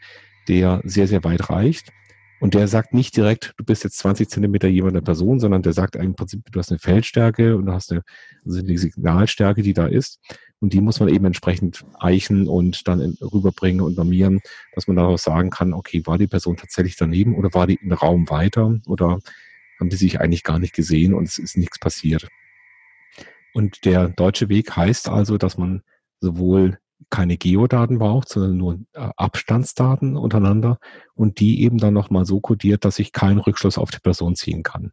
[0.48, 1.92] der sehr, sehr weit reicht.
[2.40, 5.74] Und der sagt nicht direkt, du bist jetzt 20 Zentimeter jemand eine Person, sondern der
[5.74, 8.02] sagt im Prinzip, du hast eine Feldstärke und du hast eine,
[8.46, 10.18] also eine Signalstärke, die da ist.
[10.58, 14.40] Und die muss man eben entsprechend eichen und dann rüberbringen und normieren,
[14.74, 17.92] dass man daraus sagen kann, okay, war die Person tatsächlich daneben oder war die im
[17.92, 19.18] Raum weiter oder
[19.78, 22.28] haben die sich eigentlich gar nicht gesehen und es ist nichts passiert.
[23.52, 25.82] Und der deutsche Weg heißt also, dass man
[26.20, 30.78] sowohl keine Geodaten braucht, sondern nur äh, Abstandsdaten untereinander
[31.14, 34.62] und die eben dann nochmal so kodiert, dass ich keinen Rückschluss auf die Person ziehen
[34.62, 34.92] kann.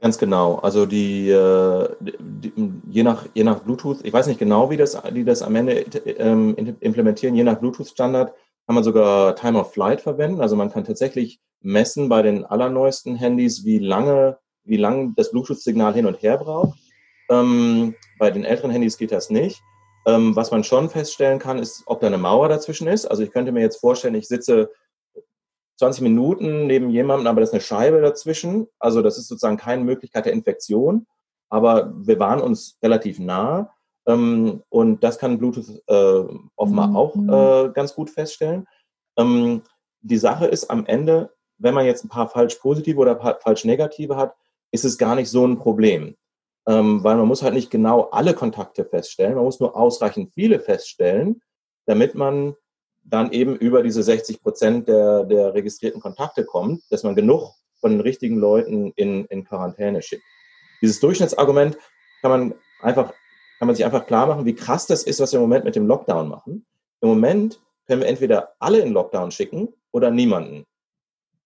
[0.00, 0.56] Ganz genau.
[0.56, 2.52] Also die, äh, die,
[2.90, 5.84] je nach je nach Bluetooth, ich weiß nicht genau, wie das die das am Ende
[6.18, 7.36] ähm, implementieren.
[7.36, 8.32] Je nach Bluetooth-Standard
[8.66, 10.40] kann man sogar Time of Flight verwenden.
[10.40, 15.94] Also man kann tatsächlich messen bei den allerneuesten Handys, wie lange wie lang das Bluetooth-Signal
[15.94, 16.78] hin und her braucht.
[17.30, 19.62] Ähm, bei den älteren Handys geht das nicht.
[20.04, 23.06] Ähm, was man schon feststellen kann, ist, ob da eine Mauer dazwischen ist.
[23.06, 24.70] Also ich könnte mir jetzt vorstellen, ich sitze
[25.78, 28.66] 20 Minuten neben jemandem, aber da ist eine Scheibe dazwischen.
[28.78, 31.06] Also das ist sozusagen keine Möglichkeit der Infektion.
[31.50, 33.72] Aber wir waren uns relativ nah.
[34.06, 36.24] Ähm, und das kann Bluetooth äh,
[36.56, 36.96] offenbar mhm.
[36.96, 38.66] auch äh, ganz gut feststellen.
[39.16, 39.62] Ähm,
[40.00, 44.16] die Sache ist am Ende, wenn man jetzt ein paar falsch positive oder falsch negative
[44.16, 44.34] hat,
[44.72, 46.16] ist es gar nicht so ein Problem
[46.66, 50.60] ähm, weil man muss halt nicht genau alle Kontakte feststellen, man muss nur ausreichend viele
[50.60, 51.42] feststellen,
[51.86, 52.54] damit man
[53.04, 57.90] dann eben über diese 60 Prozent der, der registrierten Kontakte kommt, dass man genug von
[57.90, 60.22] den richtigen Leuten in, in Quarantäne schickt.
[60.80, 61.76] Dieses Durchschnittsargument
[62.20, 63.12] kann man einfach,
[63.58, 65.74] kann man sich einfach klar machen, wie krass das ist, was wir im Moment mit
[65.74, 66.64] dem Lockdown machen.
[67.00, 70.64] Im Moment können wir entweder alle in Lockdown schicken oder niemanden.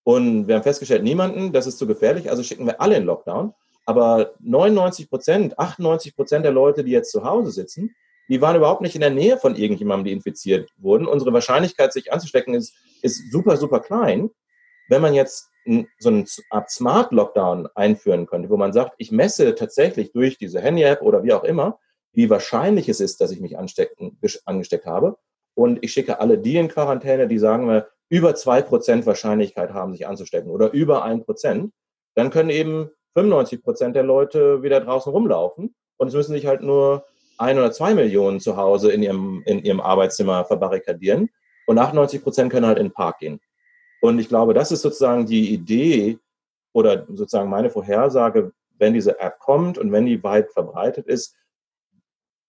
[0.03, 3.53] Und wir haben festgestellt, niemanden, das ist zu gefährlich, also schicken wir alle in Lockdown.
[3.87, 7.95] Aber 99 Prozent, 98 Prozent der Leute, die jetzt zu Hause sitzen,
[8.29, 11.07] die waren überhaupt nicht in der Nähe von irgendjemandem, die infiziert wurden.
[11.07, 14.29] Unsere Wahrscheinlichkeit, sich anzustecken, ist, ist super, super klein.
[14.89, 15.49] Wenn man jetzt
[15.99, 20.59] so eine Art Smart Lockdown einführen könnte, wo man sagt, ich messe tatsächlich durch diese
[20.59, 21.79] Handy-App oder wie auch immer,
[22.11, 25.17] wie wahrscheinlich es ist, dass ich mich anstecken, angesteckt habe.
[25.55, 29.93] Und ich schicke alle die in Quarantäne, die sagen wir, über zwei Prozent Wahrscheinlichkeit haben,
[29.93, 31.71] sich anzustecken oder über ein Prozent.
[32.15, 36.61] Dann können eben 95 Prozent der Leute wieder draußen rumlaufen und es müssen sich halt
[36.61, 37.05] nur
[37.39, 41.29] ein oder zwei Millionen zu Hause in ihrem, in ihrem Arbeitszimmer verbarrikadieren
[41.65, 43.39] und 98 Prozent können halt in den Park gehen.
[44.01, 46.19] Und ich glaube, das ist sozusagen die Idee
[46.73, 51.35] oder sozusagen meine Vorhersage, wenn diese App kommt und wenn die weit verbreitet ist,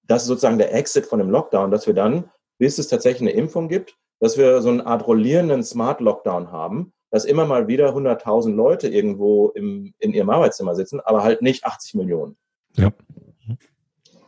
[0.03, 3.39] das ist sozusagen der Exit von dem Lockdown, dass wir dann, bis es tatsächlich eine
[3.39, 7.95] Impfung gibt, dass wir so eine Art rollierenden Smart Lockdown haben, dass immer mal wieder
[7.95, 12.37] 100.000 Leute irgendwo im, in ihrem Arbeitszimmer sitzen, aber halt nicht 80 Millionen.
[12.77, 12.93] Ja.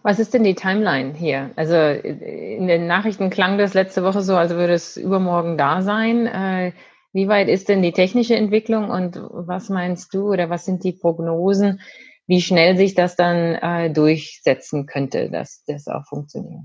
[0.03, 1.51] Was ist denn die Timeline hier?
[1.57, 6.27] Also in den Nachrichten klang das letzte Woche so, als würde es übermorgen da sein.
[6.27, 6.73] Äh,
[7.13, 10.93] wie weit ist denn die technische Entwicklung und was meinst du oder was sind die
[10.93, 11.81] Prognosen,
[12.27, 16.63] wie schnell sich das dann äh, durchsetzen könnte, dass das auch funktioniert?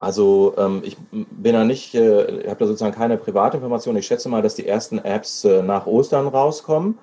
[0.00, 3.96] Also ähm, ich bin da nicht, äh, habe da sozusagen keine Privatinformation.
[3.96, 6.98] Ich schätze mal, dass die ersten Apps äh, nach Ostern rauskommen.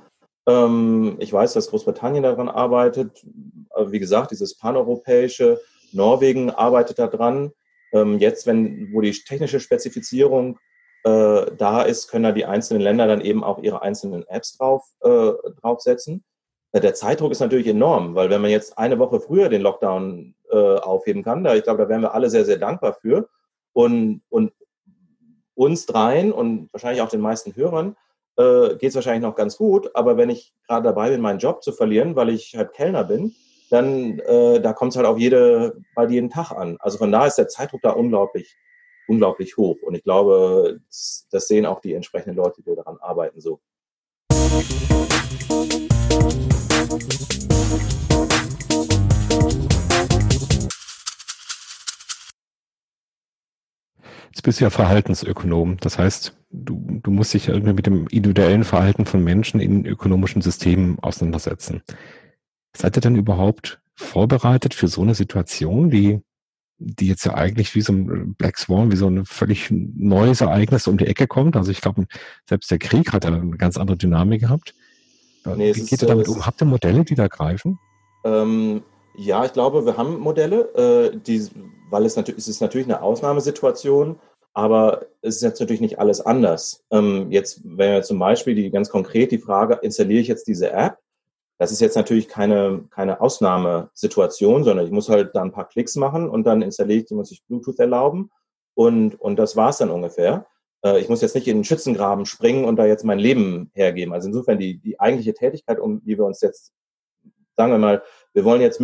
[0.47, 3.23] Ähm, ich weiß, dass Großbritannien daran arbeitet.
[3.69, 5.61] Aber wie gesagt, dieses paneuropäische,
[5.93, 7.51] Norwegen arbeitet daran.
[7.93, 10.57] Ähm, jetzt, wenn, wo die technische Spezifizierung
[11.03, 14.83] äh, da ist, können da die einzelnen Länder dann eben auch ihre einzelnen Apps drauf,
[15.01, 15.31] äh,
[15.61, 16.23] draufsetzen.
[16.71, 20.35] Äh, der Zeitdruck ist natürlich enorm, weil wenn man jetzt eine Woche früher den Lockdown
[20.51, 21.43] äh, aufheben kann.
[21.43, 23.29] Da, ich glaube, da wären wir alle sehr, sehr dankbar für.
[23.73, 24.53] Und, und
[25.55, 27.95] uns dreien und wahrscheinlich auch den meisten Hörern
[28.37, 29.95] äh, geht es wahrscheinlich noch ganz gut.
[29.95, 33.35] Aber wenn ich gerade dabei bin, meinen Job zu verlieren, weil ich halt Kellner bin,
[33.69, 36.77] dann äh, da kommt es halt auf jede, bald jeden Tag an.
[36.79, 38.55] Also von da ist der Zeitdruck da unglaublich,
[39.07, 39.77] unglaublich hoch.
[39.81, 43.59] Und ich glaube, das, das sehen auch die entsprechenden Leute, die daran arbeiten, so.
[54.47, 55.75] Bist ja Verhaltensökonom.
[55.81, 60.41] Das heißt, du, du musst dich irgendwie mit dem individuellen Verhalten von Menschen in ökonomischen
[60.41, 61.81] Systemen auseinandersetzen.
[62.73, 66.21] Seid ihr denn überhaupt vorbereitet für so eine Situation, die,
[66.77, 70.87] die jetzt ja eigentlich wie so ein Black Swan, wie so ein völlig neues Ereignis
[70.87, 71.57] um die Ecke kommt?
[71.57, 72.05] Also ich glaube,
[72.47, 74.73] selbst der Krieg hat ja eine ganz andere Dynamik gehabt.
[75.43, 76.45] Nee, wie geht ihr damit um?
[76.45, 77.79] Habt ihr Modelle, die da greifen?
[78.23, 78.81] Ähm,
[79.17, 81.49] ja, ich glaube, wir haben Modelle, äh, die,
[81.89, 84.17] weil es natürlich, es ist natürlich eine Ausnahmesituation,
[84.57, 86.83] aber es ist jetzt natürlich nicht alles anders.
[86.89, 90.97] Ähm, jetzt wäre zum Beispiel die ganz konkret die Frage, installiere ich jetzt diese App?
[91.59, 95.95] Das ist jetzt natürlich keine, keine Ausnahmesituation, sondern ich muss halt da ein paar Klicks
[95.95, 98.31] machen und dann installiere ich, die muss ich Bluetooth erlauben
[98.73, 100.47] und, und das war's dann ungefähr.
[100.83, 104.11] Äh, ich muss jetzt nicht in den Schützengraben springen und da jetzt mein Leben hergeben.
[104.11, 106.73] Also insofern die, die eigentliche Tätigkeit, um die wir uns jetzt
[107.55, 108.01] sagen wir mal,
[108.33, 108.81] wir wollen jetzt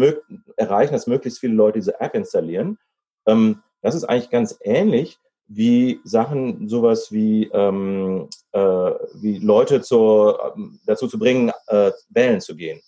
[0.56, 2.78] erreichen, dass möglichst viele Leute diese App installieren.
[3.26, 5.20] Ähm, das ist eigentlich ganz ähnlich
[5.56, 12.42] wie Sachen, sowas wie, ähm, äh, wie Leute zur, ähm, dazu zu bringen, äh, wählen
[12.42, 12.82] zu gehen.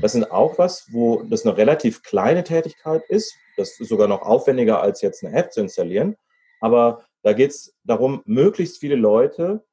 [0.00, 3.34] Das sind auch was, wo das eine relativ kleine Tätigkeit ist.
[3.56, 6.16] Das ist sogar noch aufwendiger, als jetzt eine App zu installieren.
[6.60, 9.64] Aber da geht es darum, möglichst viele Leute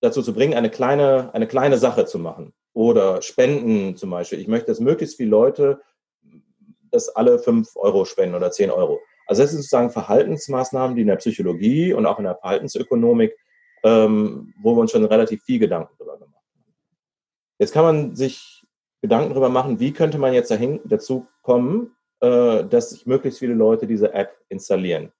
[0.00, 2.52] dazu zu bringen, eine kleine, eine kleine Sache zu machen.
[2.74, 4.40] Oder Spenden zum Beispiel.
[4.40, 5.80] Ich möchte, dass möglichst viele Leute
[6.90, 9.00] das alle fünf Euro spenden oder zehn Euro.
[9.32, 13.36] Also das sind sozusagen Verhaltensmaßnahmen, die in der Psychologie und auch in der Verhaltensökonomik,
[13.82, 16.74] ähm, wo wir uns schon relativ viel Gedanken darüber gemacht haben.
[17.58, 18.62] Jetzt kann man sich
[19.00, 23.54] Gedanken darüber machen, wie könnte man jetzt dahin, dazu kommen, äh, dass sich möglichst viele
[23.54, 25.12] Leute diese App installieren.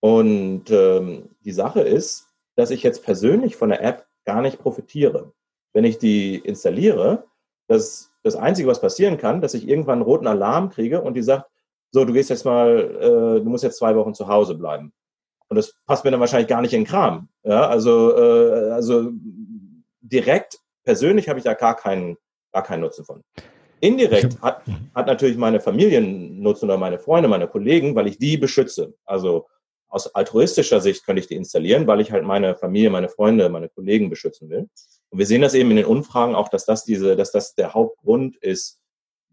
[0.00, 5.32] Und ähm, die Sache ist, dass ich jetzt persönlich von der App gar nicht profitiere
[5.74, 7.24] wenn ich die installiere,
[7.68, 11.22] das, das Einzige, was passieren kann, dass ich irgendwann einen roten Alarm kriege und die
[11.22, 11.50] sagt,
[11.94, 14.92] so, du gehst jetzt mal, äh, du musst jetzt zwei Wochen zu Hause bleiben.
[15.48, 17.28] Und das passt mir dann wahrscheinlich gar nicht in den Kram.
[17.44, 19.12] Ja, also, äh, also
[20.00, 22.16] direkt, persönlich habe ich da gar keinen,
[22.52, 23.22] gar keinen Nutzen von.
[23.78, 28.38] Indirekt hat, hat natürlich meine Familie Nutzen oder meine Freunde, meine Kollegen, weil ich die
[28.38, 28.94] beschütze.
[29.04, 29.46] Also
[29.86, 33.68] aus altruistischer Sicht könnte ich die installieren, weil ich halt meine Familie, meine Freunde, meine
[33.68, 34.68] Kollegen beschützen will.
[35.10, 37.72] Und wir sehen das eben in den Umfragen auch, dass das diese, dass das der
[37.72, 38.80] Hauptgrund ist,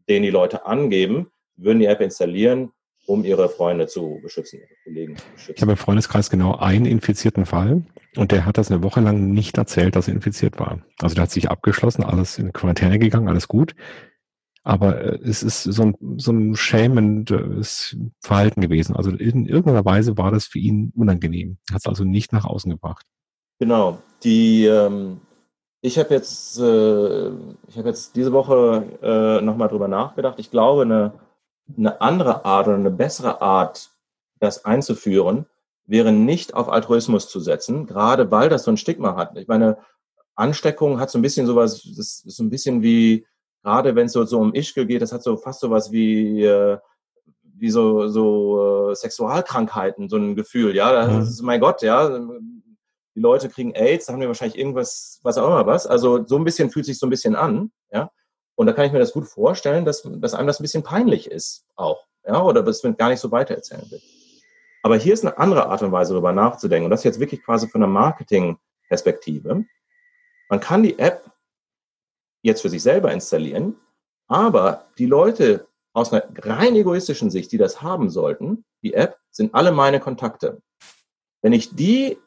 [0.08, 2.72] den die Leute angeben, würden die App installieren,
[3.08, 5.54] um ihre Freunde zu beschützen, ihre Kollegen zu beschützen.
[5.56, 7.84] Ich habe im Freundeskreis genau einen infizierten Fall
[8.16, 10.82] und der hat das eine Woche lang nicht erzählt, dass er infiziert war.
[11.02, 13.76] Also der hat sich abgeschlossen, alles in Quarantäne gegangen, alles gut.
[14.64, 18.96] Aber äh, es ist so ein, so ein schämendes Verhalten gewesen.
[18.96, 21.58] Also in irgendeiner Weise war das für ihn unangenehm.
[21.72, 23.06] Hat es also nicht nach außen gebracht.
[23.60, 24.00] Genau.
[24.24, 25.22] Die, ähm,
[25.82, 27.30] ich habe jetzt, äh,
[27.68, 30.40] ich habe jetzt diese Woche äh, nochmal drüber nachgedacht.
[30.40, 31.14] Ich glaube, eine,
[31.78, 33.90] eine andere Art oder eine bessere Art,
[34.40, 35.46] das einzuführen,
[35.86, 39.38] wäre nicht auf Altruismus zu setzen, gerade weil das so ein Stigma hat.
[39.38, 39.78] Ich meine,
[40.36, 43.26] Ansteckung hat so ein bisschen sowas, das ist so ein bisschen wie,
[43.64, 46.78] gerade wenn es so, so um Ischke geht, das hat so fast sowas wie, äh,
[47.44, 51.22] wie so, so äh, Sexualkrankheiten, so ein Gefühl, ja, das mhm.
[51.22, 52.20] ist, mein Gott, ja,
[53.16, 55.86] die Leute kriegen AIDS, da haben wir wahrscheinlich irgendwas, was auch immer was.
[55.86, 58.10] Also so ein bisschen fühlt sich so ein bisschen an, ja.
[58.62, 61.32] Und da kann ich mir das gut vorstellen, dass, dass einem das ein bisschen peinlich
[61.32, 64.00] ist auch, ja, oder dass man gar nicht so weitererzählen will.
[64.84, 66.86] Aber hier ist eine andere Art und Weise, darüber nachzudenken.
[66.86, 69.66] Und das jetzt wirklich quasi von der Marketing-Perspektive.
[70.48, 71.32] Man kann die App
[72.44, 73.78] jetzt für sich selber installieren,
[74.28, 79.56] aber die Leute aus einer rein egoistischen Sicht, die das haben sollten, die App, sind
[79.56, 80.62] alle meine Kontakte.
[81.42, 82.20] Wenn ich die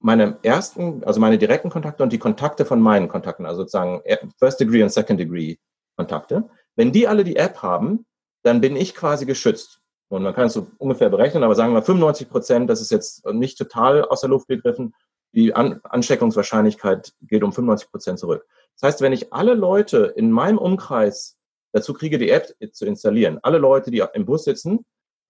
[0.00, 4.02] meine ersten, also meine direkten Kontakte und die Kontakte von meinen Kontakten, also sozusagen
[4.40, 5.58] First Degree und Second Degree
[5.96, 8.06] Kontakte, wenn die alle die App haben,
[8.42, 9.80] dann bin ich quasi geschützt.
[10.08, 13.26] Und man kann es so ungefähr berechnen, aber sagen wir 95 Prozent, das ist jetzt
[13.26, 14.94] nicht total aus der Luft gegriffen.
[15.32, 18.46] Die An Ansteckungswahrscheinlichkeit geht um 95 Prozent zurück.
[18.78, 21.36] Das heißt, wenn ich alle Leute in meinem Umkreis
[21.72, 24.86] dazu kriege, die App zu installieren, alle Leute, die im Bus sitzen,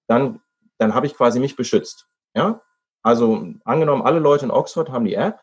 [0.09, 0.41] dann,
[0.79, 2.07] dann habe ich quasi mich beschützt.
[2.35, 2.61] Ja?
[3.03, 5.41] Also angenommen, alle Leute in Oxford haben die App,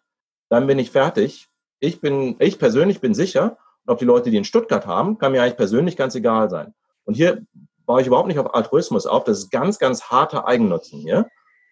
[0.49, 1.49] dann bin ich fertig.
[1.79, 3.57] Ich bin, ich persönlich bin sicher,
[3.87, 6.73] ob die Leute, die in Stuttgart haben, kann mir eigentlich persönlich ganz egal sein.
[7.05, 7.45] Und hier
[7.85, 9.23] baue ich überhaupt nicht auf Altruismus auf.
[9.23, 11.27] Das ist ganz, ganz harter Eigennutzen hier.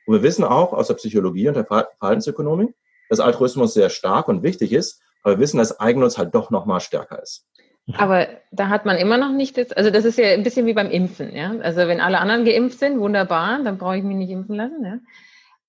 [0.06, 2.74] Und wir wissen auch aus der Psychologie und der Verhaltensökonomik,
[3.10, 6.65] dass Altruismus sehr stark und wichtig ist, aber wir wissen, dass Eigennutz halt doch noch
[6.65, 7.45] mal stärker ist.
[7.93, 10.74] Aber da hat man immer noch nicht das, also das ist ja ein bisschen wie
[10.74, 11.52] beim Impfen, ja.
[11.62, 15.00] Also wenn alle anderen geimpft sind, wunderbar, dann brauche ich mich nicht impfen lassen, ja.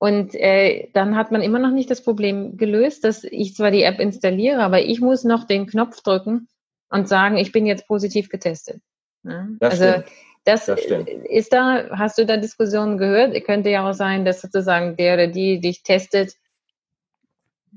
[0.03, 3.85] Und äh, dann hat man immer noch nicht das Problem gelöst, dass ich zwar die
[3.85, 6.49] App installiere, aber ich muss noch den Knopf drücken
[6.89, 8.81] und sagen, ich bin jetzt positiv getestet.
[9.23, 9.47] Ja?
[9.61, 10.07] Das also stimmt.
[10.43, 10.81] Das, das
[11.31, 13.45] ist da, hast du da Diskussionen gehört?
[13.45, 16.35] Könnte ja auch sein, dass sozusagen der oder die dich testet,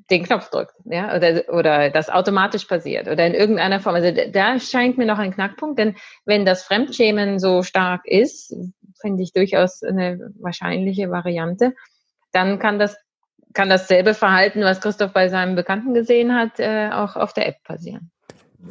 [0.09, 3.93] den Knopf drückt, ja, oder, oder das automatisch passiert oder in irgendeiner Form.
[3.93, 8.51] Also da scheint mir noch ein Knackpunkt, denn wenn das Fremdschämen so stark ist,
[8.99, 11.75] finde ich durchaus eine wahrscheinliche Variante,
[12.35, 12.95] dann kann das
[13.55, 17.63] kann dasselbe Verhalten, was Christoph bei seinem Bekannten gesehen hat, äh, auch auf der App
[17.63, 18.11] passieren.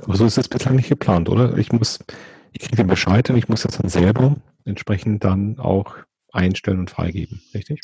[0.03, 1.57] Aber so ist es bislang nicht geplant, oder?
[1.57, 1.99] Ich muss,
[2.53, 5.97] ich kriege den Bescheid und ich muss das dann selber entsprechend dann auch
[6.33, 7.81] einstellen und freigeben, richtig?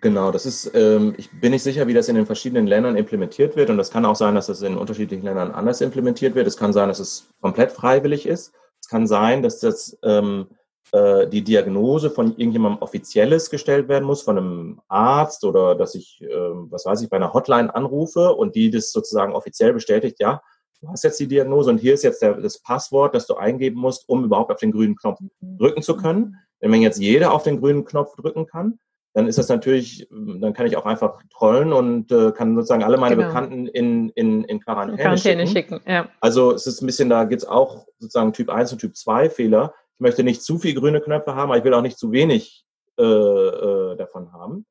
[0.00, 3.56] Genau, das ist, ähm, ich bin nicht sicher, wie das in den verschiedenen Ländern implementiert
[3.56, 3.70] wird.
[3.70, 6.46] Und das kann auch sein, dass das in unterschiedlichen Ländern anders implementiert wird.
[6.46, 8.52] Es kann sein, dass es komplett freiwillig ist.
[8.80, 10.46] Es kann sein, dass das ähm,
[10.92, 16.22] äh, die Diagnose von irgendjemandem offizielles gestellt werden muss, von einem Arzt oder dass ich,
[16.22, 20.40] äh, was weiß ich, bei einer Hotline anrufe und die das sozusagen offiziell bestätigt, ja,
[20.80, 23.80] du hast jetzt die Diagnose und hier ist jetzt der, das Passwort, das du eingeben
[23.80, 25.58] musst, um überhaupt auf den grünen Knopf mhm.
[25.58, 26.36] drücken zu können.
[26.60, 28.78] Wenn jetzt jeder auf den grünen Knopf drücken kann,
[29.14, 32.98] dann ist das natürlich, dann kann ich auch einfach trollen und äh, kann sozusagen alle
[32.98, 33.28] meine genau.
[33.28, 35.76] Bekannten in, in, in Quarantäne, Quarantäne schicken.
[35.76, 36.08] schicken ja.
[36.20, 39.30] Also es ist ein bisschen, da gibt es auch sozusagen Typ 1 und Typ 2
[39.30, 39.74] Fehler.
[39.98, 42.64] Ich möchte nicht zu viel grüne Knöpfe haben, aber ich will auch nicht zu wenig
[42.98, 44.64] äh, äh, davon haben.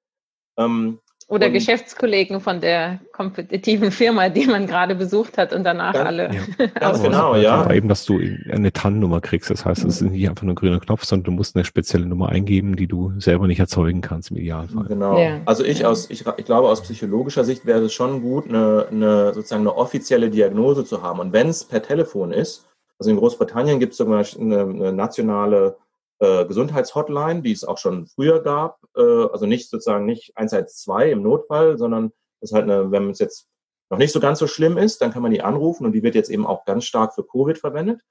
[0.57, 5.91] Ähm, oder und, Geschäftskollegen von der kompetitiven Firma, die man gerade besucht hat und danach
[5.91, 6.29] ganz, alle.
[6.33, 6.67] Ja.
[6.79, 7.55] Ganz genau, ja.
[7.55, 8.17] Aber eben, dass du
[8.49, 9.49] eine TAN-Nummer kriegst.
[9.49, 12.05] Das heißt, es ist nicht einfach nur ein grüner Knopf, sondern du musst eine spezielle
[12.05, 14.85] Nummer eingeben, die du selber nicht erzeugen kannst im Idealfall.
[14.85, 15.19] Genau.
[15.19, 15.41] Ja.
[15.43, 19.33] Also ich aus, ich, ich glaube, aus psychologischer Sicht wäre es schon gut, eine, eine
[19.33, 21.19] sozusagen eine offizielle Diagnose zu haben.
[21.19, 22.66] Und wenn es per Telefon ist,
[22.99, 25.77] also in Großbritannien gibt es sogar eine, eine nationale
[26.19, 28.79] äh, Gesundheitshotline, die es auch schon früher gab.
[28.95, 33.19] Äh, also nicht sozusagen nicht 112 im Notfall, sondern das ist halt eine, wenn es
[33.19, 33.47] jetzt
[33.89, 36.15] noch nicht so ganz so schlimm ist, dann kann man die anrufen und die wird
[36.15, 38.01] jetzt eben auch ganz stark für Covid verwendet,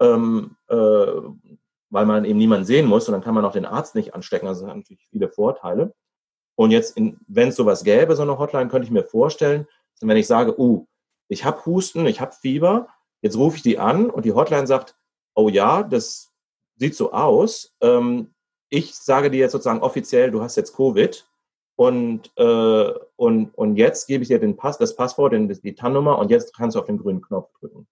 [0.00, 0.76] ähm, äh,
[1.90, 4.46] weil man eben niemanden sehen muss und dann kann man auch den Arzt nicht anstecken.
[4.46, 5.94] Also das hat natürlich viele Vorteile.
[6.56, 9.66] Und jetzt, wenn es sowas gäbe, so eine Hotline, könnte ich mir vorstellen,
[10.00, 10.86] wenn ich sage, uh,
[11.28, 12.88] ich habe Husten, ich habe Fieber,
[13.26, 14.96] jetzt rufe ich die an und die Hotline sagt,
[15.34, 16.32] oh ja, das
[16.76, 17.74] sieht so aus.
[17.80, 18.34] Ähm,
[18.68, 21.26] ich sage dir jetzt sozusagen offiziell, du hast jetzt Covid
[21.76, 26.18] und, äh, und, und jetzt gebe ich dir den Pass, das Passwort, den, die TAN-Nummer
[26.18, 27.86] und jetzt kannst du auf den grünen Knopf drücken.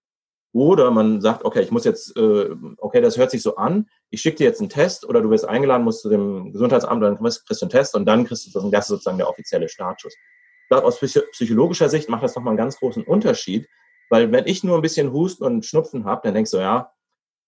[0.53, 4.21] Oder man sagt, okay, ich muss jetzt, äh, okay, das hört sich so an, ich
[4.21, 7.61] schicke dir jetzt einen Test oder du wirst eingeladen, musst zu dem Gesundheitsamt, dann kriegst
[7.61, 10.15] du einen Test und dann kriegst du das, das ist sozusagen der offizielle Startschuss.
[10.15, 10.99] Ich glaube, aus
[11.33, 13.69] psychologischer Sicht macht das nochmal einen ganz großen Unterschied,
[14.15, 16.93] weil wenn ich nur ein bisschen Husten und Schnupfen habe, dann denkst du, ja,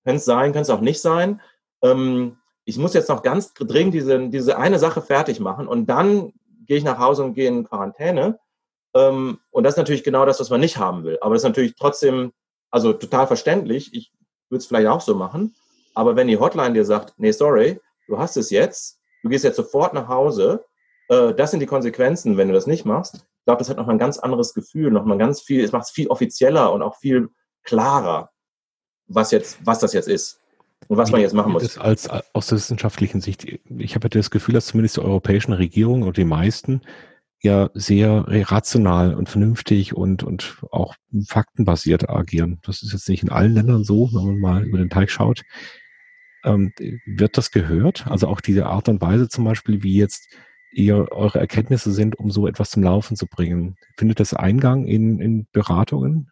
[0.05, 1.41] könnte es sein, könnte es auch nicht sein.
[1.81, 6.33] Ähm, ich muss jetzt noch ganz dringend diese, diese eine Sache fertig machen und dann
[6.67, 8.41] gehe ich nach Hause und gehe in Quarantäne.
[8.97, 11.19] Ähm, und das ist natürlich genau das, was man nicht haben will.
[11.21, 12.33] Aber das ist natürlich trotzdem,
[12.73, 13.95] also total verständlich.
[13.95, 14.11] Ich
[14.49, 15.55] würde es vielleicht auch so machen.
[15.95, 19.55] Aber wenn die Hotline dir sagt, nee, sorry, du hast es jetzt, du gehst jetzt
[19.55, 20.65] sofort nach Hause,
[21.11, 23.25] äh, das sind die Konsequenzen, wenn du das nicht machst.
[23.47, 25.91] Ich glaube, das hat nochmal ein ganz anderes Gefühl, nochmal ganz viel, es macht es
[25.91, 27.29] viel offizieller und auch viel
[27.63, 28.31] klarer
[29.09, 30.41] was jetzt, was das jetzt ist
[30.89, 31.79] und was man jetzt machen muss.
[31.79, 36.17] Als, aus der wissenschaftlichen Sicht, ich habe das Gefühl, dass zumindest die europäischen Regierungen und
[36.17, 36.83] die meisten
[37.43, 40.95] ja sehr rational und vernünftig und, und auch
[41.29, 42.59] faktenbasiert agieren.
[42.63, 45.43] Das ist jetzt nicht in allen Ländern so, wenn man mal über den Teich schaut.
[46.45, 46.73] Ähm,
[47.05, 48.07] wird das gehört?
[48.07, 50.29] Also auch diese Art und Weise zum Beispiel, wie jetzt
[50.77, 53.77] ihr eure Erkenntnisse sind, um so etwas zum Laufen zu bringen.
[53.97, 56.31] Findet das Eingang in, in Beratungen?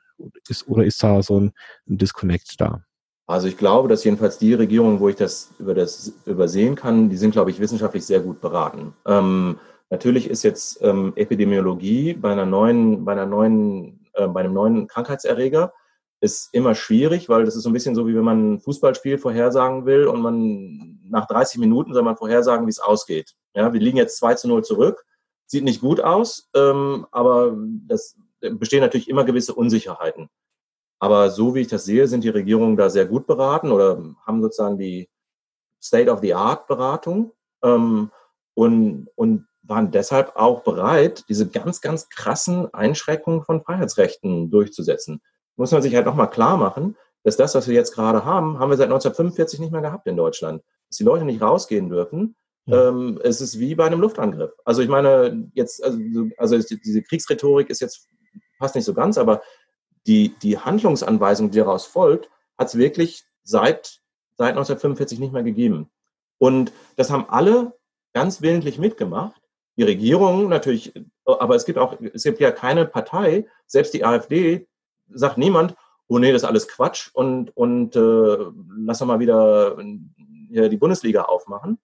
[0.49, 1.53] ist, oder ist da so ein,
[1.89, 2.83] ein Disconnect da?
[3.27, 7.17] Also ich glaube, dass jedenfalls die Regierungen, wo ich das über das übersehen kann, die
[7.17, 8.93] sind, glaube ich, wissenschaftlich sehr gut beraten.
[9.07, 14.53] Ähm, natürlich ist jetzt ähm, Epidemiologie bei einer neuen, bei einer neuen, äh, bei einem
[14.53, 15.73] neuen Krankheitserreger
[16.21, 19.19] ist immer schwierig, weil das ist so ein bisschen so, wie wenn man ein Fußballspiel
[19.19, 23.35] vorhersagen will und man nach 30 Minuten soll man vorhersagen, wie es ausgeht.
[23.55, 25.05] Ja, wir liegen jetzt 2 zu 0 zurück.
[25.47, 30.29] Sieht nicht gut aus, ähm, aber das bestehen natürlich immer gewisse Unsicherheiten.
[30.99, 34.43] Aber so wie ich das sehe, sind die Regierungen da sehr gut beraten oder haben
[34.43, 35.09] sozusagen die
[35.83, 37.33] State-of-the-Art-Beratung
[37.63, 38.11] ähm,
[38.55, 45.21] und, und waren deshalb auch bereit, diese ganz, ganz krassen Einschränkungen von Freiheitsrechten durchzusetzen.
[45.57, 48.71] Muss man sich halt nochmal klar machen, dass das, was wir jetzt gerade haben, haben
[48.71, 50.63] wir seit 1945 nicht mehr gehabt in Deutschland.
[50.89, 52.37] Dass die Leute nicht rausgehen dürfen.
[52.67, 54.53] Ähm, es ist wie bei einem Luftangriff.
[54.65, 55.99] Also ich meine, jetzt, also,
[56.39, 58.09] also diese Kriegsrhetorik ist jetzt
[58.59, 59.43] passt nicht so ganz, aber
[60.07, 64.01] die, die Handlungsanweisung, die daraus folgt, hat es wirklich seit,
[64.37, 65.91] seit 1945 nicht mehr gegeben.
[66.39, 67.75] Und das haben alle
[68.13, 69.41] ganz willentlich mitgemacht.
[69.77, 70.95] Die Regierung natürlich,
[71.25, 74.69] aber es gibt auch, es gibt ja keine Partei, selbst die AfD,
[75.09, 75.75] sagt niemand,
[76.07, 78.37] oh nee, das ist alles Quatsch und, und äh,
[78.79, 81.79] lass doch mal wieder die Bundesliga aufmachen.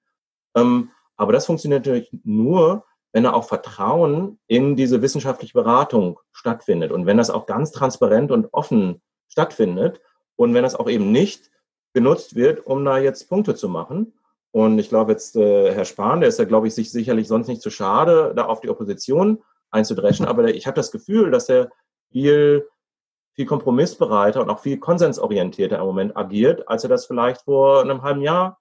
[0.55, 6.93] Ähm, aber das funktioniert natürlich nur, wenn da auch Vertrauen in diese wissenschaftliche Beratung stattfindet
[6.93, 10.01] und wenn das auch ganz transparent und offen stattfindet
[10.37, 11.51] und wenn das auch eben nicht
[11.93, 14.15] genutzt wird, um da jetzt Punkte zu machen.
[14.53, 17.49] Und ich glaube jetzt, äh, Herr Spahn, der ist ja, glaube ich, sich sicherlich sonst
[17.49, 20.27] nicht zu schade, da auf die Opposition einzudreschen.
[20.27, 21.71] Aber ich habe das Gefühl, dass er
[22.11, 22.69] viel,
[23.35, 28.03] viel kompromissbereiter und auch viel konsensorientierter im Moment agiert, als er das vielleicht vor einem
[28.03, 28.60] halben Jahr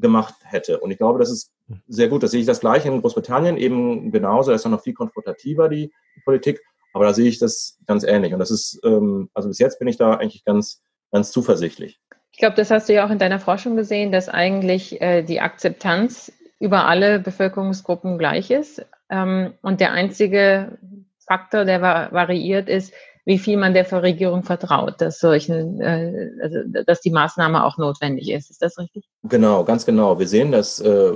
[0.00, 0.80] gemacht hätte.
[0.80, 1.52] Und ich glaube, das ist
[1.88, 2.22] sehr gut.
[2.22, 4.50] Das sehe ich das gleiche in Großbritannien eben genauso.
[4.50, 6.60] Da ist noch viel konfrontativer, die, die, Politik.
[6.92, 8.32] Aber da sehe ich das ganz ähnlich.
[8.32, 10.82] Und das ist, ähm, also bis jetzt bin ich da eigentlich ganz,
[11.12, 12.00] ganz zuversichtlich.
[12.32, 15.40] Ich glaube, das hast du ja auch in deiner Forschung gesehen, dass eigentlich äh, die
[15.40, 18.84] Akzeptanz über alle Bevölkerungsgruppen gleich ist.
[19.08, 20.78] Ähm, und der einzige
[21.26, 22.92] Faktor, der variiert, ist,
[23.24, 28.30] wie viel man der Regierung vertraut, dass solchen, äh, also, dass die Maßnahme auch notwendig
[28.30, 28.50] ist.
[28.50, 29.04] Ist das richtig?
[29.24, 30.18] Genau, ganz genau.
[30.18, 31.12] Wir sehen das äh,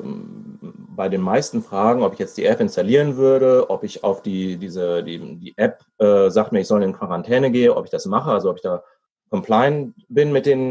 [0.96, 4.56] bei den meisten Fragen, ob ich jetzt die App installieren würde, ob ich auf die
[4.56, 8.06] diese die, die App äh, sagt mir, ich soll in Quarantäne gehen, ob ich das
[8.06, 8.82] mache, also ob ich da
[9.30, 10.68] compliant bin mit den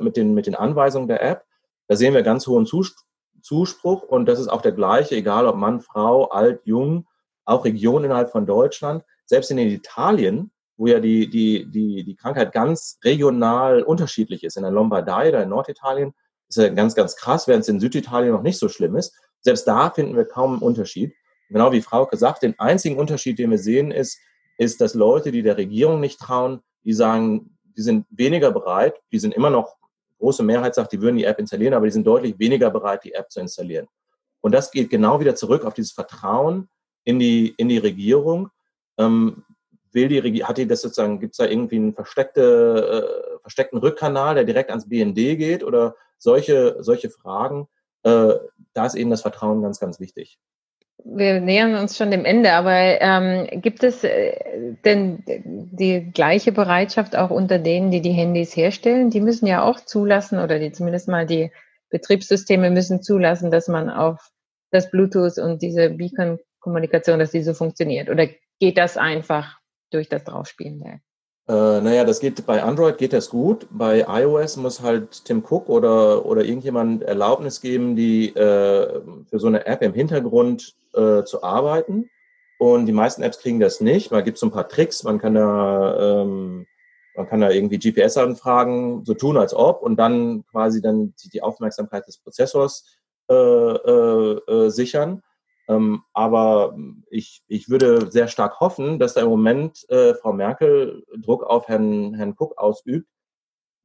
[0.00, 1.44] mit den mit den Anweisungen der App.
[1.88, 5.80] Da sehen wir ganz hohen Zuspruch und das ist auch der gleiche, egal ob Mann,
[5.80, 7.06] Frau, alt, jung,
[7.44, 9.04] auch Region innerhalb von Deutschland.
[9.24, 10.50] Selbst in Italien
[10.82, 14.56] wo ja die, die, die, die Krankheit ganz regional unterschiedlich ist.
[14.56, 16.12] In der Lombardei oder in Norditalien
[16.48, 19.14] ist ja ganz, ganz krass, während es in Süditalien noch nicht so schlimm ist.
[19.42, 21.14] Selbst da finden wir kaum einen Unterschied.
[21.50, 24.18] Genau wie Frau gesagt, den einzigen Unterschied, den wir sehen, ist,
[24.58, 29.20] ist, dass Leute, die der Regierung nicht trauen, die sagen, die sind weniger bereit, die
[29.20, 29.76] sind immer noch,
[30.18, 33.14] große Mehrheit sagt, die würden die App installieren, aber die sind deutlich weniger bereit, die
[33.14, 33.86] App zu installieren.
[34.40, 36.68] Und das geht genau wieder zurück auf dieses Vertrauen
[37.04, 38.48] in die, in die Regierung.
[38.98, 39.44] Ähm,
[39.94, 43.78] will die Regierung, hat die das sozusagen, gibt es da irgendwie einen versteckte, äh, versteckten
[43.78, 47.68] Rückkanal, der direkt ans BND geht oder solche, solche Fragen?
[48.02, 48.34] Äh,
[48.74, 50.38] da ist eben das Vertrauen ganz, ganz wichtig.
[51.04, 57.16] Wir nähern uns schon dem Ende, aber ähm, gibt es äh, denn die gleiche Bereitschaft
[57.16, 59.10] auch unter denen, die die Handys herstellen?
[59.10, 61.50] Die müssen ja auch zulassen oder die zumindest mal die
[61.90, 64.30] Betriebssysteme müssen zulassen, dass man auf
[64.70, 68.08] das Bluetooth und diese Beacon-Kommunikation, dass die so funktioniert.
[68.08, 68.28] Oder
[68.60, 69.58] geht das einfach
[69.92, 71.00] durch das Draufspielen der
[71.48, 73.66] Äh, naja, das geht bei Android geht das gut.
[73.70, 79.48] Bei iOS muss halt Tim Cook oder, oder irgendjemand Erlaubnis geben, die äh, für so
[79.48, 82.08] eine App im Hintergrund äh, zu arbeiten.
[82.58, 84.12] Und die meisten Apps kriegen das nicht.
[84.12, 85.02] Man gibt so ein paar Tricks.
[85.02, 86.66] Man kann da, ähm,
[87.16, 92.06] man kann da irgendwie GPS-Anfragen so tun, als ob, und dann quasi dann die Aufmerksamkeit
[92.06, 92.86] des Prozessors
[93.28, 95.22] äh, äh, äh, sichern.
[95.72, 96.76] Ähm, aber
[97.10, 101.68] ich, ich würde sehr stark hoffen, dass da im Moment äh, Frau Merkel Druck auf
[101.68, 103.08] Herrn, Herrn Cook ausübt,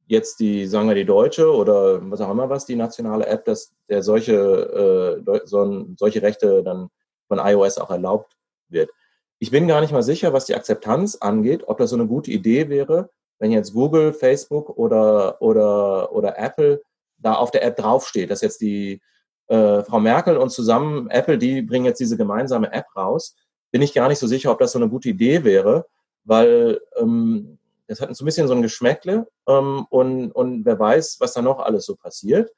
[0.06, 3.74] jetzt die, sagen wir, die deutsche oder was auch immer was, die nationale App, dass
[3.88, 6.88] der solche, äh, so, solche Rechte dann
[7.28, 8.36] von iOS auch erlaubt
[8.68, 8.90] wird.
[9.38, 12.30] Ich bin gar nicht mal sicher, was die Akzeptanz angeht, ob das so eine gute
[12.30, 16.82] Idee wäre, wenn jetzt Google, Facebook oder, oder, oder Apple
[17.18, 19.00] da auf der App draufsteht, dass jetzt die,
[19.48, 23.36] äh, Frau Merkel und zusammen Apple, die bringen jetzt diese gemeinsame App raus,
[23.70, 25.86] bin ich gar nicht so sicher, ob das so eine gute Idee wäre,
[26.24, 31.16] weil ähm, das hat so ein bisschen so ein Geschmäckle ähm, und, und wer weiß,
[31.20, 32.50] was da noch alles so passiert.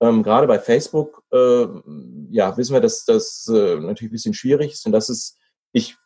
[0.00, 1.66] Ähm, gerade bei Facebook, äh,
[2.30, 5.38] ja, wissen wir, dass das äh, natürlich ein bisschen schwierig ist und das ist,
[5.72, 5.96] ich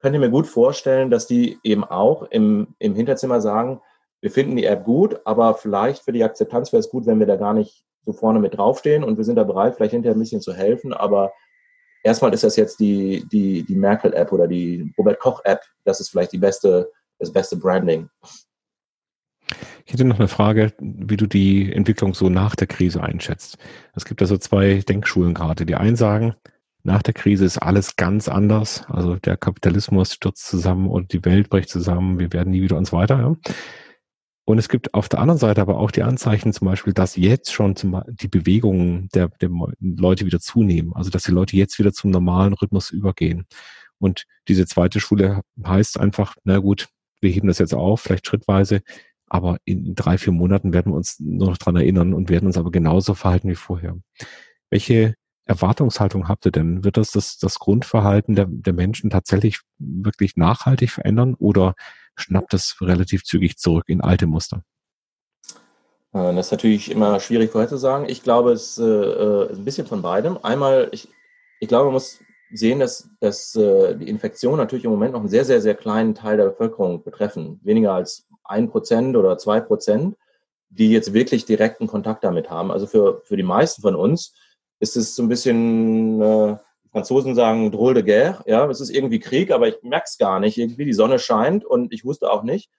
[0.00, 3.80] könnte mir gut vorstellen, dass die eben auch im, im Hinterzimmer sagen,
[4.20, 7.26] wir finden die App gut, aber vielleicht für die Akzeptanz wäre es gut, wenn wir
[7.26, 10.20] da gar nicht so vorne mit draufstehen und wir sind da bereit, vielleicht hinterher ein
[10.20, 11.32] bisschen zu helfen, aber
[12.02, 15.60] erstmal ist das jetzt die, die, die Merkel-App oder die Robert Koch-App.
[15.84, 18.08] Das ist vielleicht die beste, das beste Branding.
[19.84, 23.58] Ich hätte noch eine Frage, wie du die Entwicklung so nach der Krise einschätzt.
[23.94, 25.66] Es gibt also zwei Denkschulen gerade.
[25.66, 26.36] Die einen sagen,
[26.82, 28.84] nach der Krise ist alles ganz anders.
[28.88, 32.18] Also der Kapitalismus stürzt zusammen und die Welt bricht zusammen.
[32.18, 33.18] Wir werden nie wieder uns weiter.
[33.18, 33.36] Ja?
[34.44, 37.52] Und es gibt auf der anderen Seite aber auch die Anzeichen zum Beispiel, dass jetzt
[37.52, 40.92] schon zum, die Bewegungen der, der Leute wieder zunehmen.
[40.94, 43.46] Also dass die Leute jetzt wieder zum normalen Rhythmus übergehen.
[43.98, 46.88] Und diese zweite Schule heißt einfach, na gut,
[47.20, 48.80] wir heben das jetzt auf, vielleicht schrittweise,
[49.26, 52.56] aber in drei, vier Monaten werden wir uns nur noch dran erinnern und werden uns
[52.56, 53.96] aber genauso verhalten wie vorher.
[54.70, 55.14] Welche
[55.44, 56.82] Erwartungshaltung habt ihr denn?
[56.82, 61.74] Wird das das, das Grundverhalten der, der Menschen tatsächlich wirklich nachhaltig verändern oder
[62.20, 64.62] schnappt es relativ zügig zurück in alte Muster?
[66.12, 68.08] Äh, das ist natürlich immer schwierig vorherzusagen.
[68.08, 70.38] Ich glaube, es äh, ist ein bisschen von beidem.
[70.42, 71.08] Einmal, ich,
[71.60, 72.20] ich glaube, man muss
[72.52, 76.14] sehen, dass, dass äh, die Infektionen natürlich im Moment noch einen sehr, sehr, sehr kleinen
[76.14, 77.60] Teil der Bevölkerung betreffen.
[77.62, 80.16] Weniger als ein Prozent oder zwei Prozent,
[80.68, 82.70] die jetzt wirklich direkten Kontakt damit haben.
[82.70, 84.34] Also für, für die meisten von uns
[84.80, 86.56] ist es so ein bisschen, äh,
[86.92, 90.40] Franzosen sagen drôle de guerre, ja, es ist irgendwie Krieg, aber ich merke es gar
[90.40, 90.58] nicht.
[90.58, 92.70] Irgendwie die Sonne scheint und ich wusste auch nicht.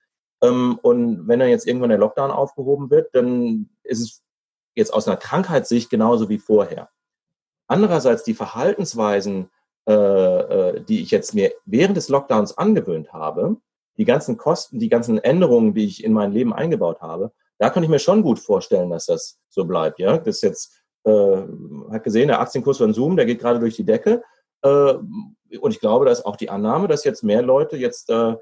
[0.42, 4.24] Ähm, und wenn dann jetzt irgendwann der Lockdown aufgehoben wird, dann ist es
[4.76, 6.90] jetzt aus einer Krankheitssicht genauso wie vorher.
[7.68, 9.50] Andererseits die Verhaltensweisen,
[9.88, 13.58] äh, äh, die ich jetzt mir während des Lockdowns angewöhnt habe,
[13.98, 17.84] die ganzen Kosten, die ganzen Änderungen, die ich in mein Leben eingebaut habe, da kann
[17.84, 20.00] ich mir schon gut vorstellen, dass das so bleibt.
[20.00, 21.38] Ja, das ist jetzt äh,
[21.92, 24.24] hat gesehen, der Aktienkurs von Zoom, der geht gerade durch die Decke.
[24.62, 24.94] Äh,
[25.60, 28.36] und ich glaube, da ist auch die Annahme, dass jetzt mehr Leute jetzt äh,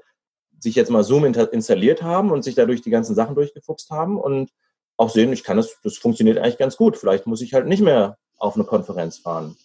[0.58, 4.50] sich jetzt mal Zoom installiert haben und sich dadurch die ganzen Sachen durchgefuchst haben und
[4.96, 6.98] auch sehen, ich kann das, das funktioniert eigentlich ganz gut.
[6.98, 9.56] Vielleicht muss ich halt nicht mehr auf eine Konferenz fahren.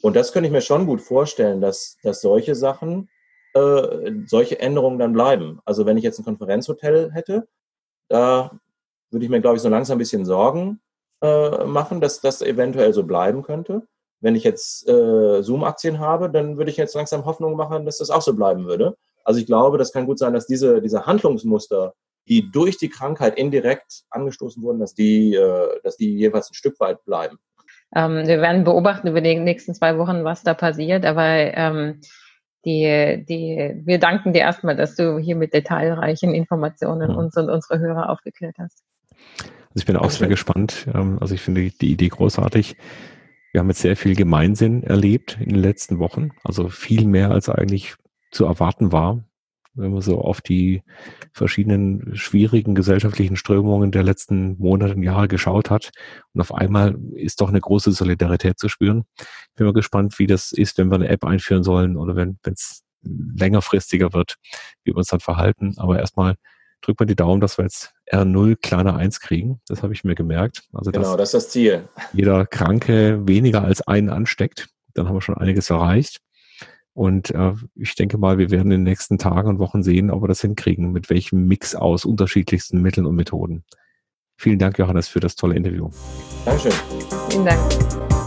[0.00, 3.10] Und das könnte ich mir schon gut vorstellen, dass, dass solche Sachen,
[3.54, 5.60] äh, solche Änderungen dann bleiben.
[5.66, 7.46] Also wenn ich jetzt ein Konferenzhotel hätte,
[8.08, 8.58] da
[9.10, 10.80] würde ich mir, glaube ich, so langsam ein bisschen Sorgen
[11.22, 13.82] äh, machen, dass das eventuell so bleiben könnte.
[14.20, 18.10] Wenn ich jetzt äh, Zoom-Aktien habe, dann würde ich jetzt langsam Hoffnung machen, dass das
[18.10, 18.96] auch so bleiben würde.
[19.24, 21.94] Also ich glaube, das kann gut sein, dass diese, diese Handlungsmuster,
[22.28, 26.78] die durch die Krankheit indirekt angestoßen wurden, dass die, äh, dass die jeweils ein Stück
[26.80, 27.38] weit bleiben.
[27.94, 32.00] Ähm, wir werden beobachten über die nächsten zwei Wochen, was da passiert, aber ähm,
[32.64, 37.78] die, die, wir danken dir erstmal, dass du hier mit detailreichen Informationen uns und unsere
[37.78, 38.82] Hörer aufgeklärt hast.
[39.78, 40.86] Ich bin auch sehr gespannt.
[40.92, 42.76] Ähm, also ich finde die Idee großartig.
[43.52, 46.30] Wir haben jetzt sehr viel Gemeinsinn erlebt in den letzten Wochen.
[46.44, 47.94] Also viel mehr als eigentlich
[48.30, 49.24] zu erwarten war,
[49.74, 50.82] wenn man so auf die
[51.32, 55.90] verschiedenen schwierigen gesellschaftlichen Strömungen der letzten Monate und Jahre geschaut hat.
[56.34, 59.04] Und auf einmal ist doch eine große Solidarität zu spüren.
[59.18, 62.38] Ich bin mal gespannt, wie das ist, wenn wir eine App einführen sollen oder wenn
[62.42, 64.36] es längerfristiger wird,
[64.84, 65.74] wie wir uns dann verhalten.
[65.78, 66.34] Aber erstmal
[66.82, 69.60] drückt man die Daumen, dass wir jetzt R0 kleiner 1 kriegen.
[69.66, 70.64] Das habe ich mir gemerkt.
[70.72, 71.88] Also genau, das ist das Ziel.
[72.12, 74.68] Jeder Kranke weniger als einen ansteckt.
[74.94, 76.20] Dann haben wir schon einiges erreicht.
[76.94, 80.22] Und äh, ich denke mal, wir werden in den nächsten Tagen und Wochen sehen, ob
[80.22, 83.64] wir das hinkriegen, mit welchem Mix aus unterschiedlichsten Mitteln und Methoden.
[84.36, 85.90] Vielen Dank, Johannes, für das tolle Interview.
[86.44, 86.72] Dankeschön.
[87.30, 88.17] Vielen Dank.